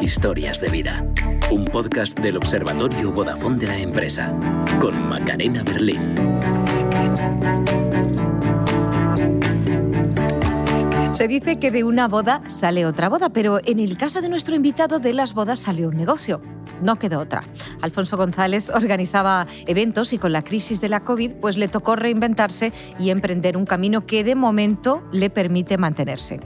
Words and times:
Historias 0.00 0.60
de 0.60 0.68
vida. 0.68 1.06
Un 1.50 1.64
podcast 1.66 2.18
del 2.18 2.36
Observatorio 2.36 3.12
Vodafone 3.12 3.58
de 3.58 3.66
la 3.66 3.76
empresa. 3.76 4.34
Con 4.80 5.08
Macarena 5.08 5.62
Berlín. 5.62 6.00
Se 11.12 11.28
dice 11.28 11.56
que 11.56 11.70
de 11.70 11.84
una 11.84 12.08
boda 12.08 12.40
sale 12.48 12.86
otra 12.86 13.08
boda, 13.08 13.28
pero 13.30 13.60
en 13.64 13.78
el 13.78 13.96
caso 13.96 14.20
de 14.22 14.28
nuestro 14.28 14.56
invitado 14.56 14.98
de 14.98 15.12
las 15.12 15.34
bodas 15.34 15.60
salió 15.60 15.88
un 15.88 15.96
negocio. 15.96 16.40
No 16.82 16.98
quedó 16.98 17.20
otra. 17.20 17.42
Alfonso 17.80 18.16
González 18.16 18.68
organizaba 18.74 19.46
eventos 19.66 20.12
y 20.12 20.18
con 20.18 20.32
la 20.32 20.42
crisis 20.42 20.80
de 20.80 20.88
la 20.88 21.04
COVID 21.04 21.34
pues 21.40 21.56
le 21.56 21.68
tocó 21.68 21.96
reinventarse 21.96 22.72
y 22.98 23.10
emprender 23.10 23.56
un 23.56 23.64
camino 23.64 24.02
que 24.02 24.24
de 24.24 24.34
momento 24.34 25.02
le 25.12 25.30
permite 25.30 25.78
mantenerse. 25.78 26.40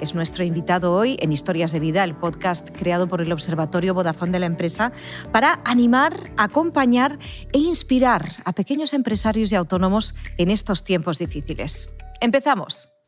Es 0.00 0.14
nuestro 0.14 0.44
invitado 0.44 0.94
hoy 0.94 1.18
en 1.20 1.32
Historias 1.32 1.72
de 1.72 1.80
Vida, 1.80 2.04
el 2.04 2.14
podcast 2.14 2.70
creado 2.70 3.06
por 3.06 3.20
el 3.20 3.32
Observatorio 3.32 3.92
Vodafone 3.92 4.32
de 4.32 4.38
la 4.38 4.46
empresa 4.46 4.92
para 5.30 5.60
animar, 5.64 6.32
acompañar 6.38 7.18
e 7.52 7.58
inspirar 7.58 8.36
a 8.44 8.52
pequeños 8.52 8.94
empresarios 8.94 9.52
y 9.52 9.56
autónomos 9.56 10.14
en 10.38 10.50
estos 10.50 10.84
tiempos 10.84 11.18
difíciles. 11.18 11.90
Empezamos. 12.20 12.99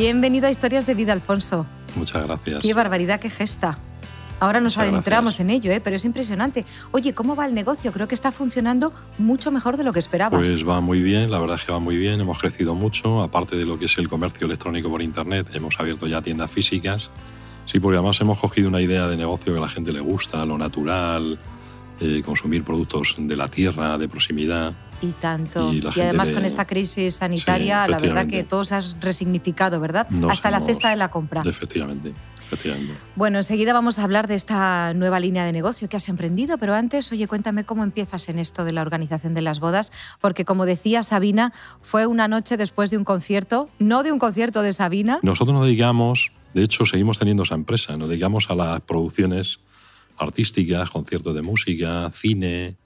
Bienvenido 0.00 0.46
a 0.46 0.50
Historias 0.50 0.86
de 0.86 0.94
Vida, 0.94 1.12
Alfonso. 1.12 1.66
Muchas 1.94 2.26
gracias. 2.26 2.62
Qué 2.62 2.72
barbaridad, 2.72 3.20
qué 3.20 3.28
gesta. 3.28 3.78
Ahora 4.40 4.58
nos 4.58 4.78
Muchas 4.78 4.90
adentramos 4.90 5.34
gracias. 5.34 5.40
en 5.40 5.50
ello, 5.50 5.72
¿eh? 5.72 5.82
pero 5.82 5.96
es 5.96 6.06
impresionante. 6.06 6.64
Oye, 6.92 7.12
¿cómo 7.12 7.36
va 7.36 7.44
el 7.44 7.52
negocio? 7.52 7.92
Creo 7.92 8.08
que 8.08 8.14
está 8.14 8.32
funcionando 8.32 8.94
mucho 9.18 9.52
mejor 9.52 9.76
de 9.76 9.84
lo 9.84 9.92
que 9.92 9.98
esperabas. 9.98 10.40
Pues 10.40 10.66
va 10.66 10.80
muy 10.80 11.02
bien, 11.02 11.30
la 11.30 11.38
verdad 11.38 11.56
es 11.56 11.64
que 11.64 11.72
va 11.72 11.80
muy 11.80 11.98
bien, 11.98 12.18
hemos 12.18 12.38
crecido 12.38 12.74
mucho, 12.74 13.22
aparte 13.22 13.56
de 13.56 13.66
lo 13.66 13.78
que 13.78 13.84
es 13.84 13.98
el 13.98 14.08
comercio 14.08 14.46
electrónico 14.46 14.88
por 14.88 15.02
Internet, 15.02 15.48
hemos 15.52 15.78
abierto 15.78 16.06
ya 16.06 16.22
tiendas 16.22 16.50
físicas. 16.50 17.10
Sí, 17.66 17.78
porque 17.78 17.98
además 17.98 18.18
hemos 18.22 18.38
cogido 18.38 18.68
una 18.68 18.80
idea 18.80 19.06
de 19.06 19.18
negocio 19.18 19.52
que 19.52 19.58
a 19.58 19.62
la 19.62 19.68
gente 19.68 19.92
le 19.92 20.00
gusta, 20.00 20.46
lo 20.46 20.56
natural, 20.56 21.38
eh, 22.00 22.22
consumir 22.24 22.64
productos 22.64 23.14
de 23.18 23.36
la 23.36 23.48
tierra, 23.48 23.98
de 23.98 24.08
proximidad. 24.08 24.74
y 25.02 25.12
tanto. 25.12 25.72
y 25.72 25.80
además 26.00 26.28
de- 26.28 26.34
con 26.34 26.44
esta 26.44 26.66
crisis 26.66 27.14
sanitaria, 27.16 27.84
Sí, 27.86 27.90
la 27.92 27.96
verdad 27.98 28.26
que 28.26 28.44
todo 28.44 28.64
se 28.64 28.74
ha 28.74 28.82
resignificado, 29.00 29.80
¿verdad? 29.80 30.06
Nos 30.10 30.32
Hasta 30.32 30.50
la 30.50 30.60
cesta 30.60 30.90
de 30.90 30.96
la 30.96 31.08
compra. 31.10 31.40
Efectivamente, 31.46 32.12
efectivamente. 32.44 32.92
Bueno, 33.16 33.38
enseguida 33.38 33.72
vamos 33.72 33.98
a 33.98 34.02
hablar 34.04 34.28
de 34.28 34.34
esta 34.34 34.92
nueva 34.92 35.18
línea 35.18 35.44
de 35.46 35.52
negocio 35.52 35.88
que 35.88 35.96
has 35.96 36.06
emprendido, 36.10 36.58
pero 36.58 36.74
antes, 36.74 37.10
oye, 37.12 37.26
cuéntame 37.28 37.64
cómo 37.64 37.82
empiezas 37.82 38.28
en 38.28 38.38
esto 38.38 38.62
de 38.66 38.72
la 38.72 38.82
organización 38.82 39.32
de 39.32 39.40
las 39.40 39.58
bodas, 39.58 39.90
porque 40.20 40.44
como 40.44 40.66
decía 40.66 41.02
Sabina, 41.02 41.54
fue 41.80 42.04
una 42.06 42.28
noche 42.28 42.58
después 42.58 42.90
de 42.90 42.98
un 42.98 43.04
concierto, 43.04 43.70
no 43.78 44.02
de 44.02 44.12
un 44.12 44.18
concierto 44.18 44.60
de 44.60 44.74
Sabina, 44.74 45.18
Nosotros 45.22 45.56
nos 45.56 45.64
dedicamos, 45.64 46.30
de 46.52 46.62
hecho 46.64 46.84
seguimos 46.84 47.18
teniendo 47.18 47.44
esa 47.44 47.54
empresa, 47.54 47.96
nos 47.96 48.08
dedicamos 48.10 48.50
a 48.50 48.54
las 48.54 48.80
producciones 48.82 49.60
artísticas, 50.20 50.90
conciertos 50.90 51.34
de 51.34 51.42
música, 51.42 52.10
cine, 52.14 52.76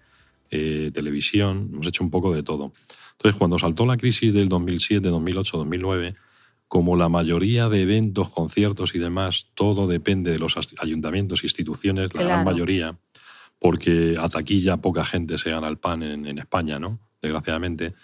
eh, 0.51 0.91
televisión, 0.95 1.71
hemos 1.73 1.87
hecho 1.87 2.05
un 2.05 2.11
poco 2.11 2.35
de 2.35 2.43
todo. 2.43 2.73
Entonces, 3.13 3.39
cuando 3.39 3.59
saltó 3.59 3.87
la 3.87 3.97
crisis 3.97 4.33
del 4.33 4.49
2007, 4.49 5.09
2008, 5.09 5.59
2009, 5.59 6.15
como 6.69 6.97
la 6.97 7.09
mayoría 7.09 7.69
de 7.69 7.83
eventos, 7.83 8.31
conciertos 8.31 8.95
y 8.95 8.99
demás, 8.99 9.47
todo 9.55 9.87
depende 9.87 10.33
de 10.33 10.39
los 10.39 10.57
ayuntamientos, 10.81 11.45
instituciones, 11.45 12.15
la 12.15 12.23
gran 12.23 12.45
mayoría, 12.45 12.97
porque 13.59 14.17
a 14.19 14.29
taquilla 14.29 14.79
poca 14.79 15.05
gente 15.05 15.39
se 15.39 15.51
gana 15.51 15.69
el 15.69 15.79
pan 15.79 16.03
en, 16.03 16.27
en 16.27 16.39
España, 16.39 16.79
¿no? 16.79 16.99
Desgraciadamente, 17.23 17.95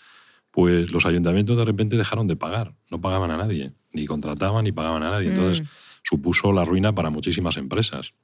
pues 0.51 0.93
los 0.93 1.05
ayuntamientos 1.07 1.57
de 1.57 1.65
repente 1.65 1.97
dejaron 1.97 2.27
de 2.27 2.37
pagar, 2.37 2.75
no 2.91 3.01
pagaban 3.01 3.31
a 3.31 3.37
nadie, 3.37 3.73
ni 3.93 4.07
contrataban 4.07 4.65
ni 4.65 4.73
pagaban 4.73 5.03
a 5.03 5.11
nadie. 5.11 5.29
Entonces, 5.29 5.63
Mm. 5.63 5.69
supuso 6.03 6.53
la 6.53 6.65
ruina 6.65 6.95
para 6.95 7.11
muchísimas 7.11 7.57
empresas, 7.57 8.15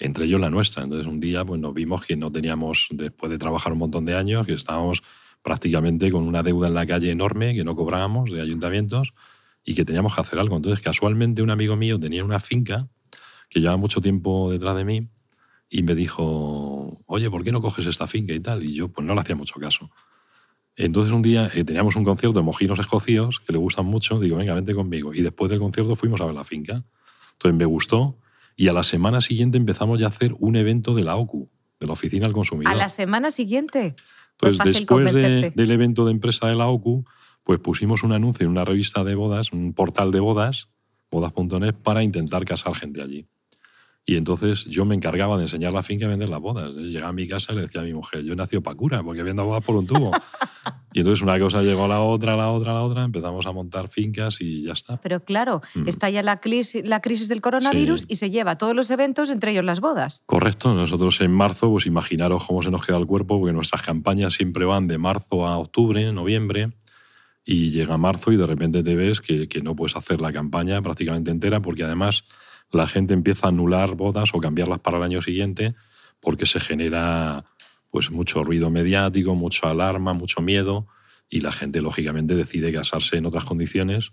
entre 0.00 0.24
ellos 0.24 0.40
la 0.40 0.50
nuestra. 0.50 0.82
Entonces, 0.82 1.06
un 1.06 1.20
día 1.20 1.44
pues, 1.44 1.60
nos 1.60 1.72
vimos 1.72 2.04
que 2.04 2.16
no 2.16 2.32
teníamos, 2.32 2.88
después 2.90 3.30
de 3.30 3.38
trabajar 3.38 3.72
un 3.72 3.78
montón 3.78 4.04
de 4.06 4.16
años, 4.16 4.46
que 4.46 4.54
estábamos 4.54 5.02
prácticamente 5.42 6.10
con 6.10 6.26
una 6.26 6.42
deuda 6.42 6.68
en 6.68 6.74
la 6.74 6.86
calle 6.86 7.10
enorme 7.10 7.54
que 7.54 7.62
no 7.62 7.76
cobrábamos 7.76 8.30
de 8.30 8.40
ayuntamientos 8.40 9.14
y 9.62 9.74
que 9.74 9.84
teníamos 9.84 10.14
que 10.14 10.22
hacer 10.22 10.38
algo. 10.38 10.56
Entonces, 10.56 10.80
casualmente, 10.82 11.42
un 11.42 11.50
amigo 11.50 11.76
mío 11.76 12.00
tenía 12.00 12.24
una 12.24 12.40
finca 12.40 12.88
que 13.48 13.60
llevaba 13.60 13.76
mucho 13.76 14.00
tiempo 14.00 14.50
detrás 14.50 14.74
de 14.76 14.84
mí 14.84 15.08
y 15.68 15.82
me 15.82 15.94
dijo, 15.94 16.98
oye, 17.06 17.30
¿por 17.30 17.44
qué 17.44 17.52
no 17.52 17.60
coges 17.60 17.86
esta 17.86 18.06
finca 18.06 18.32
y 18.32 18.40
tal? 18.40 18.64
Y 18.64 18.74
yo, 18.74 18.88
pues 18.88 19.06
no 19.06 19.14
le 19.14 19.20
hacía 19.20 19.36
mucho 19.36 19.60
caso. 19.60 19.90
Entonces 20.76 21.12
un 21.12 21.20
día 21.20 21.48
eh, 21.54 21.64
teníamos 21.64 21.94
un 21.96 22.04
concierto 22.04 22.38
de 22.38 22.44
mojinos 22.44 22.78
escocíos 22.78 23.40
que 23.40 23.52
le 23.52 23.58
gustan 23.58 23.84
mucho, 23.86 24.18
digo, 24.18 24.36
venga, 24.36 24.54
vente 24.54 24.74
conmigo. 24.74 25.12
Y 25.12 25.20
después 25.20 25.50
del 25.50 25.60
concierto 25.60 25.94
fuimos 25.94 26.20
a 26.20 26.26
ver 26.26 26.34
la 26.34 26.44
finca. 26.44 26.84
Entonces 27.32 27.58
me 27.58 27.66
gustó 27.66 28.16
y 28.56 28.68
a 28.68 28.72
la 28.72 28.82
semana 28.82 29.20
siguiente 29.20 29.58
empezamos 29.58 29.98
ya 29.98 30.06
a 30.06 30.08
hacer 30.10 30.34
un 30.38 30.56
evento 30.56 30.94
de 30.94 31.04
la 31.04 31.16
OCU, 31.16 31.48
de 31.78 31.86
la 31.86 31.92
Oficina 31.94 32.24
del 32.26 32.34
Consumidor. 32.34 32.72
a 32.72 32.76
la 32.76 32.88
semana 32.88 33.30
siguiente. 33.30 33.94
Fue 34.38 34.50
Entonces 34.50 34.58
fácil 34.58 34.86
después 34.86 35.14
de- 35.14 35.50
del 35.50 35.70
evento 35.70 36.04
de 36.04 36.12
empresa 36.12 36.46
de 36.46 36.54
la 36.54 36.66
OCU, 36.68 37.04
pues 37.44 37.58
pusimos 37.60 38.02
un 38.02 38.12
anuncio 38.12 38.44
en 38.44 38.50
una 38.50 38.64
revista 38.64 39.02
de 39.04 39.14
bodas, 39.14 39.52
un 39.52 39.72
portal 39.72 40.10
de 40.12 40.20
bodas, 40.20 40.68
bodas.net, 41.10 41.74
para 41.74 42.02
intentar 42.02 42.44
casar 42.44 42.74
gente 42.74 43.02
allí. 43.02 43.26
Y 44.06 44.16
entonces 44.16 44.64
yo 44.64 44.84
me 44.84 44.94
encargaba 44.94 45.36
de 45.36 45.42
enseñar 45.44 45.72
la 45.74 45.82
finca 45.82 46.06
y 46.06 46.08
vender 46.08 46.28
las 46.30 46.40
bodas. 46.40 46.70
Llegaba 46.74 47.10
a 47.10 47.12
mi 47.12 47.28
casa 47.28 47.52
y 47.52 47.56
le 47.56 47.62
decía 47.62 47.80
a 47.82 47.84
mi 47.84 47.92
mujer, 47.92 48.22
yo 48.24 48.32
he 48.32 48.36
nacido 48.36 48.62
para 48.62 48.76
cura, 48.76 49.02
porque 49.02 49.22
vendo 49.22 49.44
bodas 49.44 49.62
por 49.62 49.76
un 49.76 49.86
tubo. 49.86 50.10
y 50.92 51.00
entonces 51.00 51.22
una 51.22 51.38
cosa 51.38 51.62
llegó 51.62 51.84
a 51.84 51.88
la 51.88 52.00
otra, 52.00 52.34
a 52.34 52.36
la 52.36 52.50
otra, 52.50 52.72
a 52.72 52.74
la 52.74 52.82
otra, 52.82 53.04
empezamos 53.04 53.46
a 53.46 53.52
montar 53.52 53.88
fincas 53.88 54.40
y 54.40 54.62
ya 54.64 54.72
está. 54.72 54.96
Pero 55.00 55.24
claro, 55.24 55.60
Mm. 55.74 55.88
está 55.88 56.10
ya 56.10 56.22
la 56.22 56.40
crisis, 56.40 56.84
la 56.84 57.00
crisis 57.00 57.28
del 57.28 57.40
coronavirus 57.40 58.02
Sí. 58.02 58.06
y 58.10 58.16
se 58.16 58.30
lleva 58.30 58.56
todos 58.58 58.74
los 58.74 58.90
eventos, 58.90 59.30
entre 59.30 59.52
ellos 59.52 59.64
las 59.64 59.80
bodas. 59.80 60.22
Correcto, 60.26 60.74
nosotros 60.74 61.20
en 61.20 61.30
marzo, 61.32 61.70
pues 61.70 61.86
imaginaros 61.86 62.44
cómo 62.46 62.62
se 62.62 62.70
nos 62.70 62.84
queda 62.84 62.96
el 62.98 63.06
cuerpo, 63.06 63.38
porque 63.38 63.52
nuestras 63.52 63.82
campañas 63.82 64.34
siempre 64.34 64.64
van 64.64 64.88
de 64.88 64.98
marzo 64.98 65.46
a 65.46 65.56
octubre, 65.58 66.12
noviembre, 66.12 66.72
y 67.44 67.70
llega 67.70 67.96
marzo 67.96 68.32
y 68.32 68.36
de 68.36 68.46
repente 68.46 68.82
te 68.82 68.94
ves 68.96 69.20
que, 69.20 69.48
que 69.48 69.62
no 69.62 69.74
puedes 69.74 69.96
hacer 69.96 70.20
la 70.20 70.32
campaña 70.32 70.82
prácticamente 70.82 71.30
entera, 71.30 71.60
porque 71.60 71.84
además 71.84 72.24
la 72.70 72.86
gente 72.86 73.14
empieza 73.14 73.46
a 73.46 73.50
anular 73.50 73.94
bodas 73.94 74.30
o 74.34 74.38
cambiarlas 74.40 74.80
para 74.80 74.98
el 74.98 75.02
año 75.04 75.22
siguiente, 75.22 75.74
porque 76.20 76.44
se 76.46 76.60
genera 76.60 77.44
pues 77.90 78.10
mucho 78.10 78.42
ruido 78.42 78.70
mediático, 78.70 79.34
mucha 79.34 79.70
alarma, 79.70 80.12
mucho 80.12 80.40
miedo, 80.40 80.86
y 81.28 81.40
la 81.40 81.52
gente 81.52 81.80
lógicamente 81.80 82.34
decide 82.34 82.72
casarse 82.72 83.16
en 83.16 83.26
otras 83.26 83.44
condiciones 83.44 84.12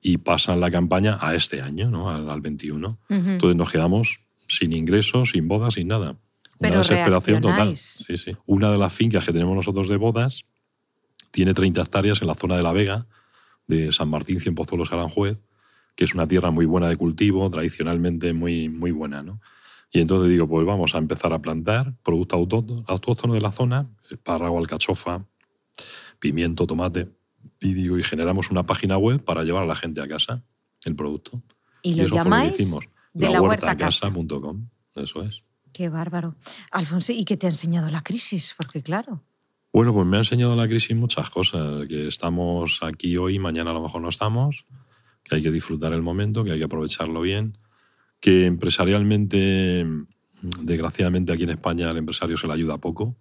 y 0.00 0.18
pasan 0.18 0.60
la 0.60 0.70
campaña 0.70 1.18
a 1.20 1.34
este 1.34 1.60
año, 1.60 1.90
¿no? 1.90 2.10
al, 2.10 2.28
al 2.28 2.40
21. 2.40 2.88
Ujú. 2.88 2.98
Entonces 3.08 3.56
nos 3.56 3.70
quedamos 3.70 4.20
sin 4.48 4.72
ingresos, 4.72 5.30
sin 5.30 5.48
bodas, 5.48 5.74
sin 5.74 5.88
nada. 5.88 6.16
Pero 6.58 6.74
Una 6.74 6.82
desesperación 6.82 7.40
total. 7.40 7.76
Sí, 7.76 8.16
sí. 8.16 8.36
Una 8.46 8.70
de 8.70 8.78
las 8.78 8.92
fincas 8.92 9.24
que 9.24 9.32
tenemos 9.32 9.54
nosotros 9.54 9.88
de 9.88 9.96
bodas 9.96 10.44
tiene 11.30 11.54
30 11.54 11.80
hectáreas 11.82 12.20
en 12.20 12.28
la 12.28 12.34
zona 12.34 12.56
de 12.56 12.62
La 12.62 12.72
Vega, 12.72 13.06
de 13.66 13.92
San 13.92 14.08
Martín, 14.08 14.40
Cienpozuelos, 14.40 14.92
Aranjuez, 14.92 15.38
que 15.94 16.04
es 16.04 16.14
una 16.14 16.26
tierra 16.26 16.50
muy 16.50 16.66
buena 16.66 16.88
de 16.88 16.96
cultivo, 16.96 17.48
tradicionalmente 17.50 18.32
muy, 18.32 18.68
muy 18.68 18.90
buena. 18.90 19.22
¿no? 19.22 19.40
Y 19.90 20.00
entonces 20.00 20.30
digo, 20.30 20.46
pues 20.46 20.66
vamos 20.66 20.94
a 20.94 20.98
empezar 20.98 21.32
a 21.32 21.40
plantar 21.40 21.94
producto 22.02 22.36
autóctono, 22.36 22.84
autóctono 22.86 23.34
de 23.34 23.40
la 23.40 23.52
zona, 23.52 23.88
espárrago, 24.10 24.58
alcachofa, 24.58 25.24
pimiento, 26.18 26.66
tomate, 26.66 27.08
y 27.60 27.72
digo, 27.72 27.98
y 27.98 28.02
generamos 28.02 28.50
una 28.50 28.64
página 28.64 28.98
web 28.98 29.24
para 29.24 29.42
llevar 29.44 29.62
a 29.62 29.66
la 29.66 29.76
gente 29.76 30.00
a 30.00 30.08
casa 30.08 30.42
el 30.84 30.94
producto. 30.94 31.42
Y 31.82 31.94
lo 31.94 32.04
eso 32.04 32.16
fue 32.16 32.18
lo 32.18 32.24
que 32.24 32.30
llamáis 32.30 32.60
hicimos. 32.60 32.84
de 33.14 33.30
la 33.30 33.40
huerta 33.40 33.70
a 33.70 33.76
casa. 33.76 34.06
lahuertacasa.com, 34.06 34.68
eso 34.94 35.22
es. 35.22 35.42
Qué 35.72 35.88
bárbaro. 35.88 36.36
Alfonso, 36.70 37.12
¿y 37.12 37.24
qué 37.24 37.36
te 37.36 37.46
ha 37.46 37.50
enseñado 37.50 37.90
la 37.90 38.02
crisis? 38.02 38.54
Porque 38.56 38.82
claro, 38.82 39.22
Bueno, 39.72 39.92
pues 39.92 40.06
me 40.06 40.16
ha 40.16 40.20
enseñado 40.20 40.56
la 40.56 40.66
crisis 40.66 40.96
muchas 40.96 41.30
cosas, 41.30 41.86
que 41.86 42.08
estamos 42.08 42.80
aquí 42.82 43.16
hoy, 43.16 43.38
mañana 43.38 43.70
a 43.70 43.74
lo 43.74 43.82
mejor 43.82 44.00
no 44.00 44.08
estamos, 44.08 44.64
que 45.22 45.36
hay 45.36 45.42
que 45.42 45.50
disfrutar 45.50 45.92
el 45.92 46.02
momento, 46.02 46.42
que 46.42 46.52
hay 46.52 46.58
que 46.58 46.64
aprovecharlo 46.64 47.20
bien, 47.20 47.58
que 48.20 48.46
empresarialmente, 48.46 49.86
desgraciadamente 50.62 51.32
aquí 51.32 51.44
en 51.44 51.50
España 51.50 51.90
al 51.90 51.96
empresario 51.96 52.36
se 52.36 52.46
le 52.46 52.52
ayuda 52.52 52.78
poco, 52.78 53.16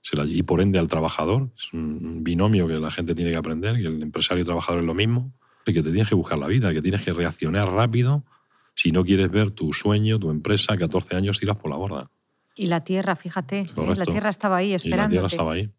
se 0.00 0.16
le- 0.16 0.26
y 0.30 0.42
por 0.42 0.60
ende 0.60 0.78
al 0.78 0.88
trabajador, 0.88 1.50
es 1.56 1.72
un 1.72 2.22
binomio 2.24 2.66
que 2.68 2.74
la 2.74 2.90
gente 2.90 3.14
tiene 3.14 3.30
que 3.30 3.36
aprender, 3.36 3.76
que 3.76 3.86
el 3.88 4.02
empresario 4.02 4.38
y 4.40 4.42
el 4.42 4.46
trabajador 4.46 4.80
es 4.80 4.86
lo 4.86 4.94
mismo, 4.94 5.32
y 5.66 5.72
que 5.72 5.82
te 5.82 5.90
tienes 5.90 6.08
que 6.08 6.14
buscar 6.14 6.38
la 6.38 6.46
vida, 6.46 6.72
que 6.72 6.80
tienes 6.80 7.02
que 7.04 7.12
reaccionar 7.12 7.70
rápido 7.70 8.24
si 8.74 8.90
no 8.92 9.04
quieres 9.04 9.30
ver 9.30 9.50
tu 9.50 9.72
sueño, 9.72 10.18
tu 10.18 10.30
empresa, 10.30 10.76
14 10.78 11.16
años 11.16 11.38
tiras 11.38 11.56
por 11.56 11.70
la 11.70 11.76
borda. 11.76 12.10
y 12.54 12.66
la 12.66 12.80
tierra, 12.80 13.14
fíjate, 13.14 13.58
¿eh? 13.60 13.66
la 13.68 13.72
Correcto. 13.74 14.10
tierra 14.10 14.30
estaba 14.30 14.56
ahí 14.56 14.68
Y 14.68 14.70
la 14.70 14.76
esperando. 14.76 15.10
tierra 15.10 15.26
estaba 15.28 15.52
ahí. 15.52 15.70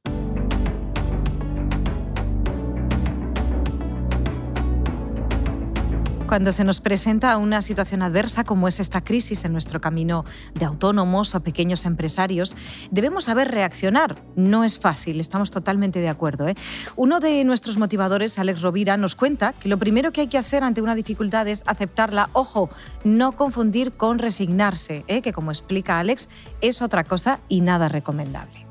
Cuando 6.29 6.51
se 6.51 6.63
nos 6.63 6.79
presenta 6.79 7.35
una 7.37 7.63
situación 7.63 8.03
adversa 8.03 8.43
como 8.43 8.67
es 8.67 8.79
esta 8.79 9.03
crisis 9.03 9.45
en 9.45 9.51
nuestro 9.51 9.81
camino 9.81 10.25
de 10.53 10.63
autónomos 10.65 11.33
o 11.33 11.39
pequeños 11.39 11.85
empresarios, 11.85 12.55
debemos 12.91 13.23
saber 13.23 13.49
reaccionar. 13.49 14.23
No 14.35 14.63
es 14.63 14.77
fácil, 14.77 15.19
estamos 15.19 15.49
totalmente 15.49 15.97
de 16.01 16.07
acuerdo. 16.07 16.47
¿eh? 16.47 16.53
Uno 16.95 17.19
de 17.19 17.43
nuestros 17.45 17.79
motivadores, 17.79 18.37
Alex 18.37 18.61
Rovira, 18.61 18.95
nos 18.95 19.15
cuenta 19.15 19.53
que 19.53 19.69
lo 19.69 19.79
primero 19.79 20.11
que 20.11 20.21
hay 20.21 20.27
que 20.27 20.37
hacer 20.37 20.63
ante 20.63 20.83
una 20.83 20.93
dificultad 20.93 21.47
es 21.47 21.63
aceptarla. 21.65 22.29
Ojo, 22.33 22.69
no 23.03 23.31
confundir 23.31 23.97
con 23.97 24.19
resignarse, 24.19 25.05
¿eh? 25.07 25.23
que 25.23 25.33
como 25.33 25.49
explica 25.49 25.97
Alex, 25.97 26.29
es 26.61 26.83
otra 26.83 27.05
cosa 27.05 27.39
y 27.49 27.61
nada 27.61 27.89
recomendable. 27.89 28.67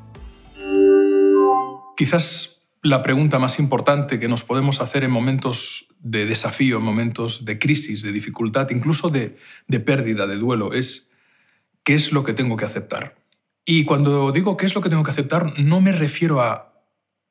Quizás 1.97 2.58
la 2.83 3.03
pregunta 3.03 3.39
más 3.39 3.59
importante 3.59 4.21
que 4.21 4.29
nos 4.29 4.45
podemos 4.45 4.81
hacer 4.81 5.05
en 5.05 5.11
momentos 5.11 5.89
de 5.99 6.27
desafío, 6.27 6.79
en 6.79 6.85
momentos 6.85 7.45
de 7.45 7.59
crisis, 7.59 8.03
de 8.03 8.13
dificultad, 8.13 8.71
incluso 8.71 9.11
de, 9.11 9.37
pérdida, 9.81 10.27
de 10.27 10.37
duelo, 10.37 10.73
es 10.73 11.11
¿qué 11.83 11.95
es 11.95 12.13
lo 12.13 12.25
que 12.25 12.35
tengo 12.35 12.57
que 12.57 12.65
aceptar? 12.65 13.17
Y 13.65 13.85
cuando 13.85 14.33
digo 14.33 14.57
qué 14.57 14.67
es 14.67 14.75
lo 14.75 14.81
que 14.81 14.89
tengo 14.89 15.03
que 15.03 15.11
aceptar, 15.11 15.59
no 15.59 15.81
me 15.81 15.93
refiero 15.93 16.41
a 16.41 16.69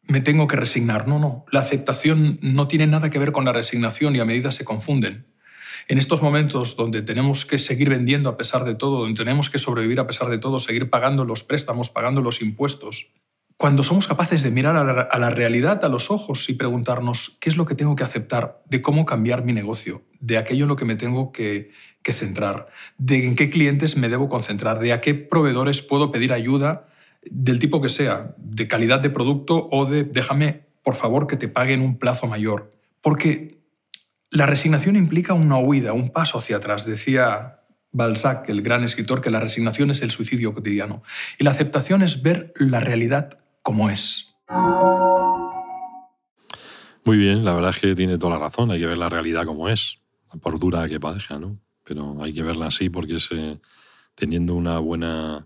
me 0.04 0.22
tengo 0.22 0.48
que 0.48 0.56
resignar. 0.56 1.08
No, 1.08 1.20
no. 1.20 1.46
La 1.52 1.60
aceptación 1.60 2.40
no 2.42 2.68
tiene 2.68 2.88
nada 2.88 3.10
que 3.10 3.20
ver 3.20 3.32
con 3.32 3.44
la 3.44 3.52
resignación 3.52 4.16
y 4.16 4.20
a 4.20 4.26
medida 4.26 4.52
se 4.52 4.64
confunden. 4.64 5.28
En 5.90 5.98
estos 5.98 6.22
momentos 6.22 6.76
donde 6.76 7.02
tenemos 7.02 7.46
que 7.46 7.58
seguir 7.58 7.90
vendiendo 7.90 8.30
a 8.30 8.38
pesar 8.38 8.64
de 8.64 8.76
todo, 8.76 9.00
donde 9.00 9.18
tenemos 9.18 9.50
que 9.50 9.58
sobrevivir 9.58 10.00
a 10.00 10.08
pesar 10.08 10.30
de 10.30 10.38
todo, 10.38 10.60
seguir 10.60 10.90
pagando 10.90 11.26
los 11.26 11.44
préstamos, 11.44 11.90
pagando 11.90 12.22
los 12.22 12.42
impuestos, 12.42 13.12
cuando 13.58 13.82
somos 13.82 14.08
capaces 14.08 14.44
de 14.44 14.52
mirar 14.52 14.76
a 14.76 15.18
la, 15.18 15.30
realidad 15.32 15.84
a 15.84 15.90
los 15.90 16.12
ojos 16.12 16.48
y 16.48 16.54
preguntarnos 16.54 17.40
qué 17.42 17.50
es 17.50 17.58
lo 17.58 17.66
que 17.66 17.74
tengo 17.74 17.96
que 17.96 18.04
aceptar, 18.04 18.62
de 18.66 18.84
cómo 18.84 19.04
cambiar 19.06 19.44
mi 19.44 19.52
negocio, 19.52 20.04
de 20.20 20.38
aquello 20.38 20.66
en 20.66 20.70
lo 20.70 20.76
que 20.76 20.86
me 20.86 20.96
tengo 20.96 21.32
que, 21.32 21.72
centrar, 22.10 22.68
de 22.98 23.26
en 23.26 23.36
qué 23.36 23.50
clientes 23.50 23.98
me 23.98 24.10
debo 24.10 24.30
concentrar, 24.30 24.80
de 24.80 24.94
a 24.94 25.02
qué 25.02 25.16
proveedores 25.16 25.82
puedo 25.82 26.12
pedir 26.12 26.32
ayuda 26.34 26.88
del 27.24 27.60
tipo 27.60 27.82
que 27.82 27.90
sea, 27.90 28.36
de 28.38 28.68
calidad 28.68 29.00
de 29.00 29.10
producto 29.10 29.68
o 29.72 29.86
de 29.86 30.04
déjame, 30.04 30.68
por 30.84 30.94
favor, 30.94 31.26
que 31.26 31.36
te 31.36 31.50
paguen 31.50 31.82
un 31.82 31.98
plazo 31.98 32.28
mayor. 32.28 32.72
Porque 33.02 33.58
la 34.30 34.46
resignación 34.46 34.96
implica 34.96 35.34
una 35.34 35.58
huida, 35.58 35.94
un 35.94 36.12
paso 36.12 36.38
hacia 36.38 36.58
atrás. 36.58 36.86
Decía 36.86 37.62
Balzac, 37.92 38.48
el 38.50 38.62
gran 38.62 38.84
escritor, 38.84 39.20
que 39.20 39.32
la 39.32 39.42
resignación 39.42 39.90
es 39.90 40.02
el 40.02 40.12
suicidio 40.12 40.54
cotidiano. 40.54 41.02
Y 41.40 41.44
la 41.44 41.52
aceptación 41.52 42.04
es 42.04 42.22
ver 42.22 42.54
la 42.56 42.80
realidad 42.80 43.40
como 43.68 43.90
es. 43.90 44.34
Muy 47.04 47.18
bien, 47.18 47.44
la 47.44 47.54
verdad 47.54 47.72
es 47.72 47.82
que 47.82 47.96
tiene 47.96 48.18
toda 48.18 48.36
la 48.36 48.40
razón, 48.40 48.72
hay 48.72 48.80
que 48.80 48.86
ver 48.86 48.98
la 48.98 49.10
realidad 49.10 49.46
como 49.46 49.68
es, 49.68 50.00
por 50.42 50.58
dura 50.58 50.88
que 50.88 51.02
parezca, 51.02 51.38
¿no? 51.38 51.60
Pero 51.84 52.24
hay 52.24 52.32
que 52.32 52.44
verla 52.44 52.68
así 52.68 52.90
porque 52.90 53.18
es, 53.18 53.28
teniendo 54.16 54.56
una 54.56 54.80
buena 54.80 55.46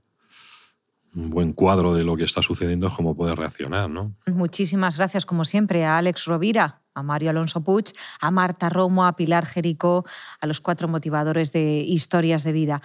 un 1.16 1.32
buen 1.32 1.54
cuadro 1.54 1.96
de 1.96 2.04
lo 2.04 2.16
que 2.16 2.26
está 2.26 2.44
sucediendo 2.44 2.86
es 2.86 2.94
cómo 2.94 3.16
puede 3.16 3.34
reaccionar, 3.34 3.90
¿no? 3.90 4.16
Muchísimas 4.28 4.98
gracias, 4.98 5.26
como 5.26 5.44
siempre, 5.44 5.84
a 5.84 5.98
Alex 5.98 6.26
Rovira, 6.26 6.84
a 6.94 7.02
Mario 7.02 7.32
Alonso 7.32 7.64
Puig, 7.64 7.86
a 8.20 8.30
Marta 8.30 8.70
Romo, 8.70 9.04
a 9.04 9.16
Pilar 9.16 9.48
Jericó, 9.48 10.06
a 10.40 10.46
los 10.46 10.62
cuatro 10.62 10.88
motivadores 10.88 11.52
de 11.52 11.80
historias 11.80 12.44
de 12.44 12.52
vida. 12.52 12.82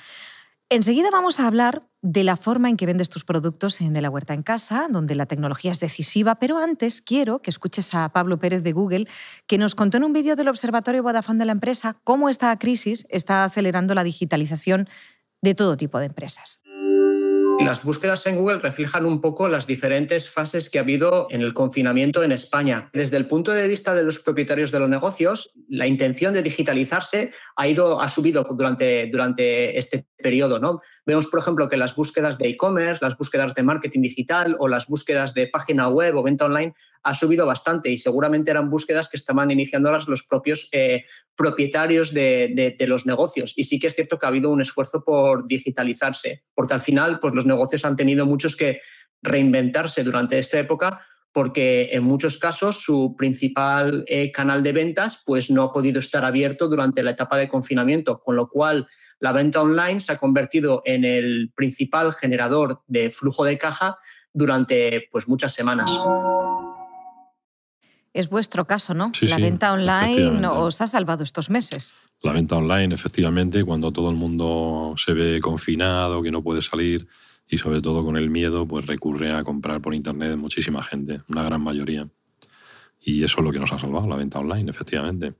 Enseguida 0.68 1.10
vamos 1.12 1.38
a 1.38 1.46
hablar 1.46 1.86
de 2.02 2.24
la 2.24 2.36
forma 2.36 2.68
en 2.68 2.76
que 2.76 2.86
vendes 2.86 3.08
tus 3.08 3.24
productos 3.24 3.80
en 3.80 3.94
De 3.94 4.00
la 4.00 4.10
Huerta 4.10 4.34
en 4.34 4.42
Casa, 4.42 4.88
donde 4.90 5.14
la 5.14 5.26
tecnología 5.26 5.70
es 5.70 5.78
decisiva, 5.78 6.40
pero 6.40 6.58
antes 6.58 7.00
quiero 7.00 7.40
que 7.40 7.50
escuches 7.50 7.94
a 7.94 8.08
Pablo 8.08 8.40
Pérez 8.40 8.64
de 8.64 8.72
Google, 8.72 9.06
que 9.46 9.58
nos 9.58 9.76
contó 9.76 9.96
en 9.96 10.02
un 10.02 10.12
vídeo 10.12 10.34
del 10.34 10.48
Observatorio 10.48 11.04
Vodafone 11.04 11.38
de 11.38 11.44
la 11.44 11.52
empresa 11.52 11.96
cómo 12.02 12.28
esta 12.28 12.58
crisis 12.58 13.06
está 13.10 13.44
acelerando 13.44 13.94
la 13.94 14.02
digitalización 14.02 14.88
de 15.40 15.54
todo 15.54 15.76
tipo 15.76 16.00
de 16.00 16.06
empresas. 16.06 16.65
Las 17.60 17.82
búsquedas 17.82 18.26
en 18.26 18.36
Google 18.36 18.58
reflejan 18.58 19.06
un 19.06 19.20
poco 19.20 19.48
las 19.48 19.66
diferentes 19.66 20.28
fases 20.28 20.68
que 20.68 20.78
ha 20.78 20.82
habido 20.82 21.26
en 21.30 21.40
el 21.40 21.54
confinamiento 21.54 22.22
en 22.22 22.32
España. 22.32 22.90
Desde 22.92 23.16
el 23.16 23.26
punto 23.26 23.50
de 23.52 23.66
vista 23.66 23.94
de 23.94 24.02
los 24.02 24.18
propietarios 24.18 24.70
de 24.70 24.80
los 24.80 24.88
negocios, 24.88 25.52
la 25.68 25.86
intención 25.86 26.34
de 26.34 26.42
digitalizarse 26.42 27.32
ha, 27.56 27.66
ido, 27.66 28.00
ha 28.00 28.08
subido 28.08 28.44
durante, 28.44 29.08
durante 29.10 29.78
este 29.78 30.06
periodo. 30.18 30.58
¿no? 30.58 30.80
Vemos, 31.06 31.28
por 31.28 31.38
ejemplo, 31.38 31.68
que 31.68 31.76
las 31.76 31.94
búsquedas 31.94 32.36
de 32.36 32.48
e-commerce, 32.48 32.98
las 33.00 33.16
búsquedas 33.16 33.54
de 33.54 33.62
marketing 33.62 34.00
digital 34.02 34.56
o 34.58 34.66
las 34.66 34.88
búsquedas 34.88 35.34
de 35.34 35.46
página 35.46 35.88
web 35.88 36.16
o 36.16 36.22
venta 36.24 36.46
online 36.46 36.74
ha 37.04 37.14
subido 37.14 37.46
bastante 37.46 37.88
y 37.90 37.96
seguramente 37.96 38.50
eran 38.50 38.68
búsquedas 38.68 39.08
que 39.08 39.16
estaban 39.16 39.52
iniciándolas 39.52 40.08
los 40.08 40.24
propios 40.24 40.68
eh, 40.72 41.04
propietarios 41.36 42.12
de, 42.12 42.76
los 42.80 43.06
negocios. 43.06 43.52
Y 43.56 43.62
sí 43.62 43.78
que 43.78 43.86
es 43.86 43.94
cierto 43.94 44.18
que 44.18 44.26
ha 44.26 44.30
habido 44.30 44.50
un 44.50 44.60
esfuerzo 44.60 45.04
por 45.04 45.46
digitalizarse, 45.46 46.42
porque 46.52 46.74
al 46.74 46.80
final 46.80 47.20
pues, 47.20 47.32
los 47.32 47.46
negocios 47.46 47.84
han 47.84 47.94
tenido 47.94 48.26
muchos 48.26 48.56
que 48.56 48.80
reinventarse 49.22 50.02
durante 50.02 50.38
esta 50.38 50.58
época 50.58 51.00
porque 51.32 51.90
en 51.92 52.02
muchos 52.02 52.38
casos 52.38 52.80
su 52.80 53.14
principal 53.14 54.04
eh, 54.06 54.32
canal 54.32 54.62
de 54.62 54.72
ventas 54.72 55.22
pues, 55.24 55.50
no 55.50 55.64
ha 55.64 55.72
podido 55.72 55.98
estar 55.98 56.24
abierto 56.24 56.66
durante 56.66 57.02
la 57.02 57.10
etapa 57.10 57.36
de 57.36 57.46
confinamiento, 57.46 58.20
con 58.20 58.36
lo 58.36 58.48
cual 58.48 58.88
la 59.20 59.32
venta 59.32 59.60
online 59.60 60.00
se 60.00 60.12
ha 60.12 60.18
convertido 60.18 60.82
en 60.84 61.04
el 61.04 61.52
principal 61.54 62.12
generador 62.12 62.82
de 62.86 63.10
flujo 63.10 63.44
de 63.44 63.58
caja 63.58 63.98
durante 64.32 65.08
pues, 65.10 65.26
muchas 65.28 65.54
semanas. 65.54 65.90
Es 68.12 68.28
vuestro 68.30 68.66
caso, 68.66 68.94
¿no? 68.94 69.12
la 69.22 69.36
venta 69.36 69.72
online 69.72 70.46
os 70.46 70.80
ha 70.80 70.86
salvado 70.86 71.22
estos 71.22 71.50
meses. 71.50 71.94
La 72.22 72.32
venta 72.32 72.56
online, 72.56 72.94
efectivamente, 72.94 73.62
cuando 73.62 73.92
todo 73.92 74.10
el 74.10 74.16
mundo 74.16 74.94
se 74.96 75.12
ve 75.12 75.38
confinado, 75.40 76.22
que 76.22 76.30
no 76.30 76.42
puede 76.42 76.62
salir 76.62 77.06
y 77.46 77.58
sobre 77.58 77.80
todo 77.80 78.04
con 78.04 78.16
el 78.16 78.30
miedo, 78.30 78.66
pues 78.66 78.86
recurre 78.86 79.32
a 79.32 79.44
comprar 79.44 79.80
por 79.80 79.94
internet 79.94 80.36
muchísima 80.36 80.82
gente, 80.82 81.20
una 81.28 81.42
gran 81.42 81.60
mayoría. 81.60 82.08
Y 83.00 83.22
eso 83.22 83.40
es 83.40 83.44
lo 83.44 83.52
que 83.52 83.58
nos 83.58 83.72
ha 83.72 83.78
salvado, 83.78 84.08
la 84.08 84.16
venta 84.16 84.38
online, 84.38 84.70
efectivamente. 84.70 85.34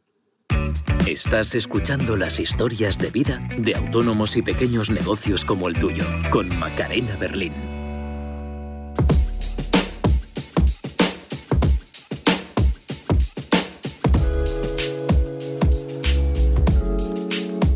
Estás 1.06 1.54
escuchando 1.54 2.16
las 2.16 2.40
historias 2.40 2.98
de 2.98 3.10
vida 3.10 3.38
de 3.58 3.76
autónomos 3.76 4.36
y 4.36 4.42
pequeños 4.42 4.90
negocios 4.90 5.44
como 5.44 5.68
el 5.68 5.78
tuyo, 5.78 6.02
con 6.32 6.48
Macarena 6.58 7.14
Berlín. 7.14 7.52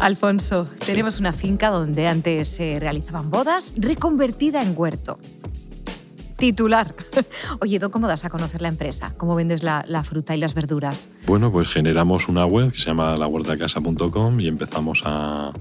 Alfonso, 0.00 0.68
tenemos 0.84 1.20
una 1.20 1.32
finca 1.32 1.68
donde 1.68 2.08
antes 2.08 2.48
se 2.48 2.80
realizaban 2.80 3.30
bodas, 3.30 3.74
reconvertida 3.76 4.60
en 4.60 4.74
huerto 4.76 5.20
titular. 6.40 6.94
Oye, 7.60 7.78
¿cómo 7.78 8.08
das 8.08 8.24
a 8.24 8.30
conocer 8.30 8.62
la 8.62 8.68
empresa? 8.68 9.14
¿Cómo 9.16 9.36
vendes 9.36 9.62
la, 9.62 10.02
fruta 10.02 10.34
y 10.34 10.40
las 10.40 10.54
verduras? 10.54 11.10
Bueno, 11.26 11.52
pues 11.52 11.68
generamos 11.68 12.28
una 12.28 12.46
web 12.46 12.72
que 12.72 12.78
se 12.78 12.86
llama 12.86 13.16
lahuertacasa.com 13.16 14.40
y 14.40 14.48
empezamos 14.48 15.02
a, 15.04 15.52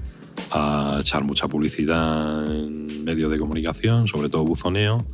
a 0.50 0.98
echar 1.00 1.22
mucha 1.22 1.46
publicidad 1.46 2.52
en 2.52 3.04
medios 3.04 3.30
de 3.30 3.38
comunicación, 3.38 4.08
sobre 4.08 4.28
todo 4.28 4.44
buzoneo, 4.44 5.04